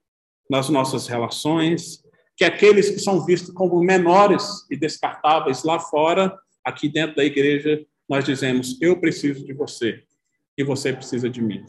[0.51, 2.03] nas nossas relações,
[2.37, 7.85] que aqueles que são vistos como menores e descartáveis lá fora aqui dentro da igreja,
[8.09, 10.03] nós dizemos: Eu preciso de você
[10.57, 11.65] e você precisa de mim.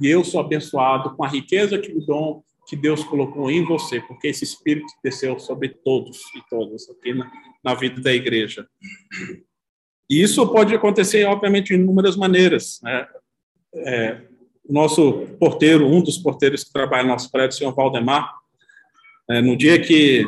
[0.00, 4.00] E eu sou abençoado com a riqueza que o dom que Deus colocou em você,
[4.02, 7.30] porque esse Espírito desceu sobre todos e todas aqui na,
[7.64, 8.68] na vida da igreja.
[10.08, 12.78] E isso pode acontecer, obviamente, de inúmeras maneiras.
[12.82, 13.08] Né?
[13.74, 14.22] É,
[14.68, 18.34] o nosso porteiro, um dos porteiros que trabalha no nosso prédio, o senhor Valdemar,
[19.30, 20.24] é, no dia que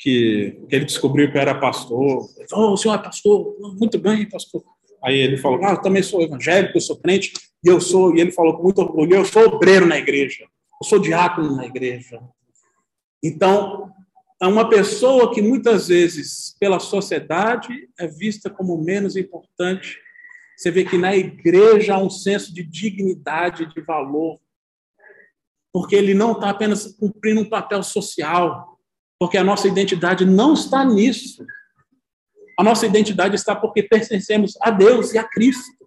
[0.00, 2.28] que, que ele descobriu que era pastor.
[2.38, 3.56] Ele falou, oh, o senhor é pastor?
[3.78, 4.64] Muito bem, pastor.
[5.04, 7.32] Aí ele falou, ah, eu também sou evangélico, eu sou crente,
[7.62, 10.88] e eu sou, e ele falou com muito orgulho, eu sou obreiro na igreja, eu
[10.88, 12.20] sou diácono na igreja.
[13.22, 13.92] Então,
[14.40, 19.98] é uma pessoa que muitas vezes, pela sociedade, é vista como menos importante.
[20.56, 24.40] Você vê que na igreja há um senso de dignidade, de valor,
[25.70, 28.79] porque ele não está apenas cumprindo um papel social,
[29.20, 31.44] porque a nossa identidade não está nisso.
[32.58, 35.86] A nossa identidade está porque pertencemos a Deus e a Cristo.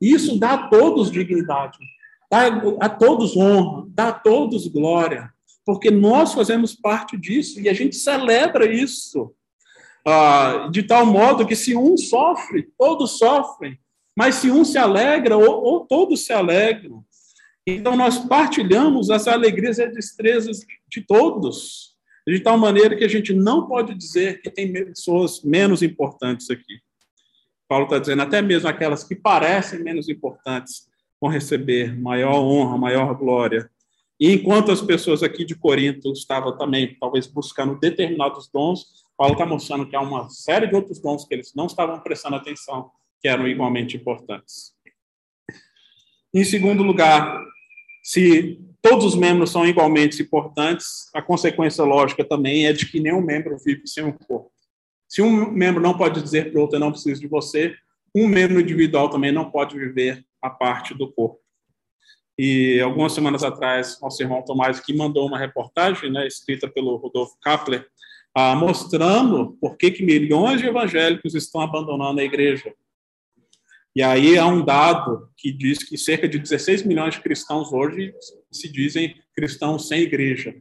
[0.00, 1.76] Isso dá a todos dignidade,
[2.30, 2.46] dá
[2.80, 5.28] a todos honra, dá a todos glória,
[5.66, 9.34] porque nós fazemos parte disso e a gente celebra isso.
[10.06, 13.78] Ah, de tal modo que se um sofre, todos sofrem,
[14.16, 17.04] mas se um se alegra, ou, ou todos se alegram.
[17.66, 20.58] Então nós partilhamos as alegrias e as destrezas
[20.88, 21.91] de todos
[22.26, 26.80] de tal maneira que a gente não pode dizer que tem pessoas menos importantes aqui.
[27.68, 30.88] Paulo está dizendo, até mesmo aquelas que parecem menos importantes
[31.20, 33.70] vão receber maior honra, maior glória.
[34.20, 39.46] E enquanto as pessoas aqui de Corinto estavam também, talvez, buscando determinados dons, Paulo está
[39.46, 43.28] mostrando que há uma série de outros dons que eles não estavam prestando atenção, que
[43.28, 44.72] eram igualmente importantes.
[46.34, 47.42] Em segundo lugar,
[48.02, 53.22] se todos os membros são igualmente importantes, a consequência lógica também é de que nenhum
[53.22, 54.50] membro vive sem um corpo.
[55.08, 57.74] Se um membro não pode dizer para o outro, eu não preciso de você,
[58.14, 61.40] um membro individual também não pode viver a parte do corpo.
[62.36, 67.36] E algumas semanas atrás, nosso irmão Tomás aqui mandou uma reportagem, né, escrita pelo Rodolfo
[67.40, 67.86] Kapler,
[68.34, 72.74] ah, mostrando por que, que milhões de evangélicos estão abandonando a igreja.
[73.94, 78.14] E aí há um dado que diz que cerca de 16 milhões de cristãos hoje
[78.52, 80.54] se dizem cristãos sem igreja.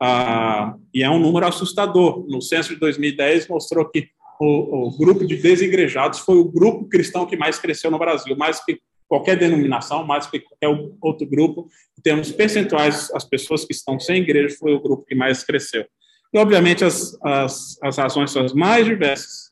[0.00, 2.26] Ah, e é um número assustador.
[2.28, 4.08] No censo de 2010 mostrou que
[4.40, 8.62] o, o, grupo de desigrejados foi o grupo cristão que mais cresceu no Brasil, mais
[8.62, 8.78] que
[9.08, 10.68] qualquer denominação, mais que qualquer
[11.00, 11.68] outro grupo.
[11.98, 15.86] Em termos percentuais, as pessoas que estão sem igreja foi o grupo que mais cresceu.
[16.34, 19.46] E, obviamente, as, as, as razões são as mais diversas.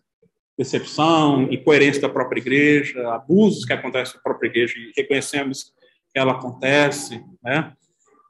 [0.59, 5.73] Decepção, incoerência da própria igreja, abusos que acontecem na própria igreja, e reconhecemos
[6.15, 7.73] ela acontece, né?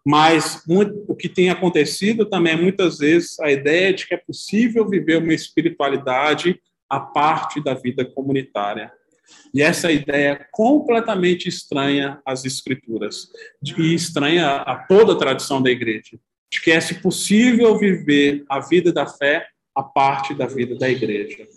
[0.06, 4.86] Mas muito, o que tem acontecido também, muitas vezes, a ideia de que é possível
[4.86, 8.92] viver uma espiritualidade a parte da vida comunitária.
[9.54, 13.28] E essa ideia é completamente estranha às escrituras
[13.78, 16.18] e estranha a toda a tradição da igreja,
[16.52, 21.48] de que é possível viver a vida da fé a parte da vida da igreja.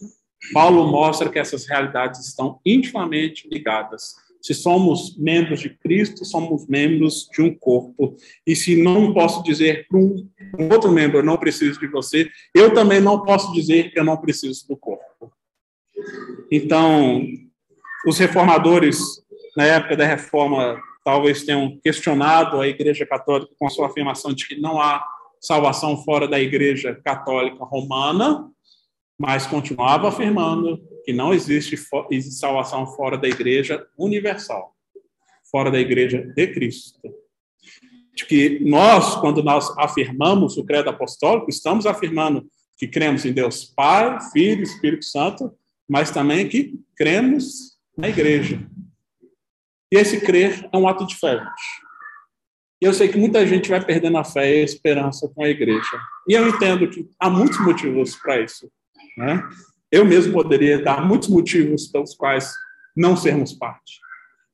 [0.53, 7.27] Paulo mostra que essas realidades estão intimamente ligadas se somos membros de Cristo, somos membros
[7.33, 8.15] de um corpo.
[8.45, 10.29] E se não posso dizer para um,
[10.71, 14.17] outro membro, eu não preciso de você, eu também não posso dizer que eu não
[14.17, 15.31] preciso do corpo.
[16.51, 17.23] Então,
[18.05, 18.99] os reformadores,
[19.55, 24.47] na época da reforma, talvez tenham questionado a Igreja Católica com a sua afirmação de
[24.47, 25.05] que não há
[25.41, 28.49] salvação fora da Igreja Católica Romana,
[29.19, 31.79] mas continuava afirmando que não existe
[32.29, 34.75] salvação fora da igreja universal,
[35.49, 36.99] fora da igreja de Cristo.
[38.13, 42.45] De que nós, quando nós afirmamos o credo apostólico, estamos afirmando
[42.77, 45.55] que cremos em Deus Pai, Filho Espírito Santo,
[45.87, 48.59] mas também que cremos na igreja.
[49.89, 51.41] E esse crer é um ato de fé.
[52.81, 55.47] E eu sei que muita gente vai perdendo a fé e a esperança com a
[55.47, 56.01] igreja.
[56.27, 58.69] E eu entendo que há muitos motivos para isso.
[59.17, 59.41] Né?
[59.91, 62.51] Eu mesmo poderia dar muitos motivos pelos quais
[62.95, 63.99] não sermos parte.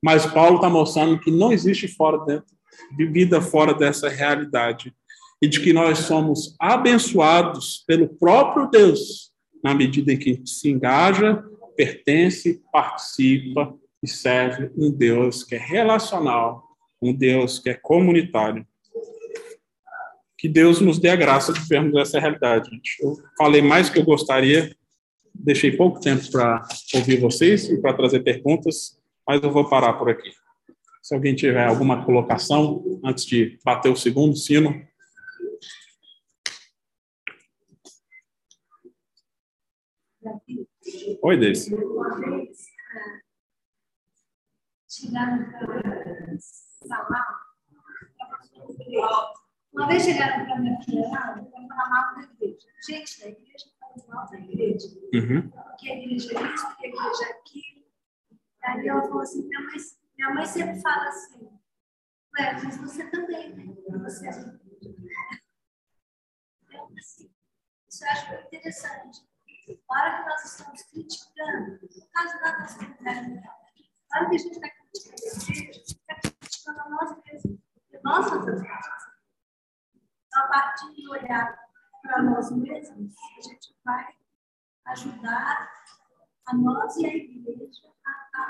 [0.02, 2.54] Mas Paulo está mostrando que não existe fora dentro,
[2.96, 4.94] de vida fora dessa realidade.
[5.42, 9.32] E de que nós somos abençoados pelo próprio Deus,
[9.62, 11.42] na medida em que se engaja,
[11.76, 16.64] pertence, participa e serve um Deus que é relacional,
[17.02, 18.66] um Deus que é comunitário.
[20.38, 22.70] Que Deus nos dê a graça de vermos essa realidade.
[22.70, 22.96] Gente.
[23.02, 24.74] Eu falei mais do que eu gostaria,
[25.34, 30.08] deixei pouco tempo para ouvir vocês e para trazer perguntas, mas eu vou parar por
[30.08, 30.30] aqui.
[31.02, 34.86] Se alguém tiver alguma colocação antes de bater o segundo sino.
[41.22, 41.74] Oi, Deise.
[49.72, 52.66] Uma vez, para chegaram para minha filha lá, eu falar mal da igreja.
[52.86, 53.66] Gente da igreja
[54.30, 54.88] da igreja.
[55.14, 55.50] Uhum.
[55.78, 57.84] Que a igreja é isso, que a igreja é aquilo.
[58.64, 59.76] Aí ela falou assim: minha mãe,
[60.16, 61.46] minha mãe sempre fala assim,
[62.38, 63.74] ué, mas você também, né?
[64.02, 64.30] Você é
[66.62, 67.30] então, assim,
[67.88, 69.20] isso eu acho muito interessante.
[69.88, 74.38] Na hora que nós estamos criticando, no caso da nossa comunidade, na hora que a
[74.38, 77.60] gente está criticando a igreja, a gente está criticando a nós mesmos,
[78.02, 78.62] nós fazemos
[80.34, 81.63] a partir de olhar
[82.04, 84.04] para nós mesmos, a gente vai
[84.88, 85.70] ajudar
[86.46, 88.44] a nós e a igreja a,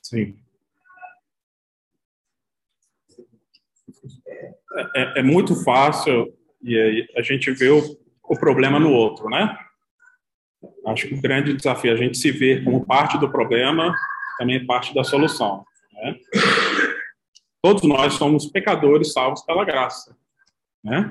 [0.00, 0.38] Sim.
[4.26, 6.32] É, é, é, muito fácil
[6.62, 7.80] e a gente vê o,
[8.22, 9.58] o problema no outro, né?
[10.86, 13.94] Acho que o grande desafio é a gente se ver como parte do problema,
[14.38, 15.64] também parte da solução.
[15.92, 16.16] Né?
[17.62, 20.16] Todos nós somos pecadores salvos pela graça.
[20.84, 21.10] Né?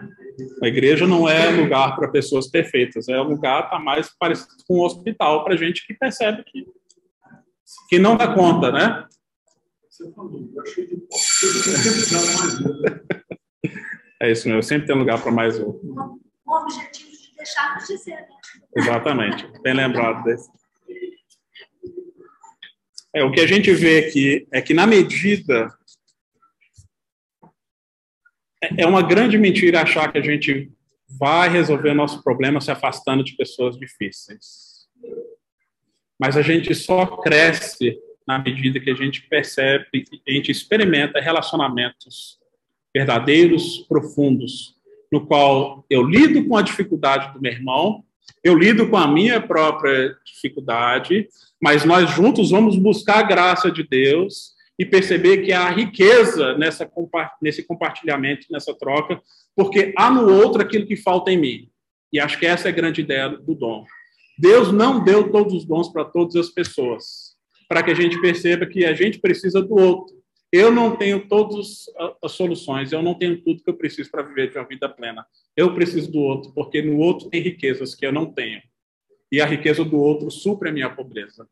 [0.62, 4.84] A igreja não é lugar para pessoas perfeitas, é lugar tá mais parecido com um
[4.84, 6.66] hospital para gente que percebe que,
[7.90, 9.08] que não dá conta, né?
[14.22, 15.70] É isso mesmo, sempre tem lugar para mais um.
[16.46, 18.12] O objetivo de deixarmos de ser.
[18.12, 18.28] Né?
[18.78, 20.50] Exatamente, bem lembrado desse.
[23.16, 25.72] É, o que a gente vê aqui é que, na medida
[28.64, 30.72] é, é uma grande mentira achar que a gente
[31.20, 34.88] vai resolver nosso problema se afastando de pessoas difíceis.
[36.20, 42.40] Mas a gente só cresce na medida que a gente percebe, a gente experimenta relacionamentos
[42.96, 44.76] verdadeiros, profundos,
[45.12, 48.04] no qual eu lido com a dificuldade do meu irmão,
[48.44, 51.28] eu lido com a minha própria dificuldade,
[51.62, 56.90] mas nós juntos vamos buscar a graça de Deus e perceber que há riqueza nessa,
[57.42, 59.22] nesse compartilhamento, nessa troca,
[59.56, 61.70] porque há no outro aquilo que falta em mim.
[62.12, 63.86] E acho que essa é a grande ideia do dom.
[64.38, 67.36] Deus não deu todos os dons para todas as pessoas,
[67.68, 70.24] para que a gente perceba que a gente precisa do outro.
[70.52, 71.86] Eu não tenho todas
[72.24, 75.26] as soluções, eu não tenho tudo que eu preciso para viver de uma vida plena.
[75.58, 78.62] Eu preciso do outro, porque no outro tem riquezas que eu não tenho.
[79.32, 81.48] E a riqueza do outro supre a minha pobreza.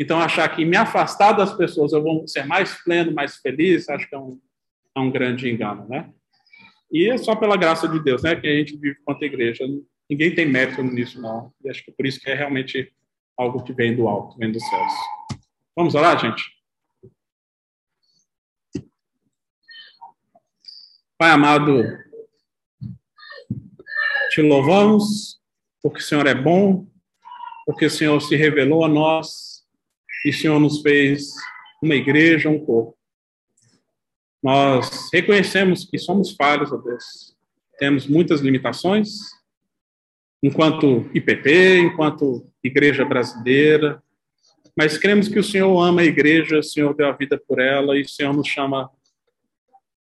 [0.00, 4.08] Então, achar que me afastar das pessoas eu vou ser mais pleno, mais feliz, acho
[4.08, 4.40] que é um,
[4.96, 6.10] é um grande engano, né?
[6.90, 9.62] E é só pela graça de Deus, né, que a gente vive quanto igreja.
[10.08, 11.52] Ninguém tem mérito nisso, não.
[11.62, 12.90] E acho que por isso que é realmente
[13.36, 14.92] algo que vem do alto, vem dos céus.
[15.76, 16.44] Vamos orar, gente?
[21.18, 21.84] Pai amado,
[24.30, 25.38] te louvamos
[25.82, 26.86] porque o Senhor é bom,
[27.66, 29.49] porque o Senhor se revelou a nós
[30.24, 31.32] e o Senhor nos fez
[31.82, 32.96] uma igreja, um corpo.
[34.42, 37.36] Nós reconhecemos que somos falhos, ó Deus.
[37.78, 39.10] Temos muitas limitações,
[40.42, 44.02] enquanto IPP, enquanto igreja brasileira,
[44.76, 47.96] mas cremos que o Senhor ama a igreja, o Senhor deu a vida por ela
[47.98, 48.90] e o Senhor nos chama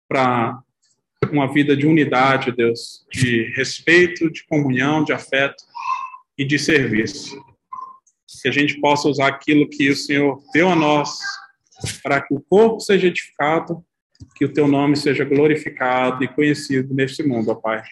[0.08, 0.62] para
[1.32, 5.64] uma vida de unidade, Deus, de respeito, de comunhão, de afeto
[6.38, 7.53] e de serviço.
[8.42, 11.18] Que a gente possa usar aquilo que o Senhor deu a nós
[12.02, 13.84] para que o corpo seja edificado
[14.36, 17.84] que o teu nome seja glorificado e conhecido neste mundo, ó Pai.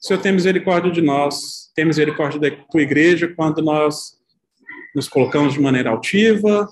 [0.00, 4.16] Senhor, tem misericórdia de nós, tem misericórdia da tua igreja quando nós
[4.94, 6.68] nos colocamos de maneira altiva,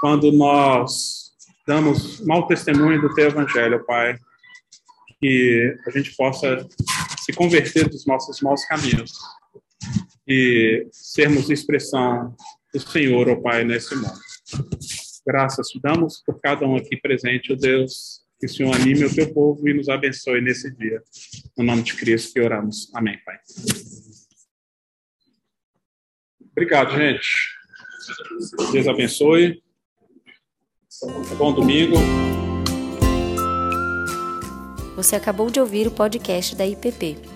[0.00, 1.32] quando nós
[1.66, 4.16] damos mau testemunho do teu evangelho, Pai.
[5.18, 6.66] Que a gente possa
[7.20, 9.12] se converter dos nossos maus caminhos
[10.26, 12.34] e sermos expressão
[12.72, 14.18] do Senhor, ó Pai, nesse mundo.
[15.26, 18.24] Graças te damos por cada um aqui presente, ó Deus.
[18.38, 21.02] Que o Senhor anime o teu povo e nos abençoe nesse dia.
[21.56, 22.90] No nome de Cristo que oramos.
[22.94, 23.38] Amém, Pai.
[26.52, 27.26] Obrigado, gente.
[28.72, 29.62] Deus abençoe.
[31.36, 31.96] Bom domingo.
[34.96, 37.35] Você acabou de ouvir o podcast da IPP.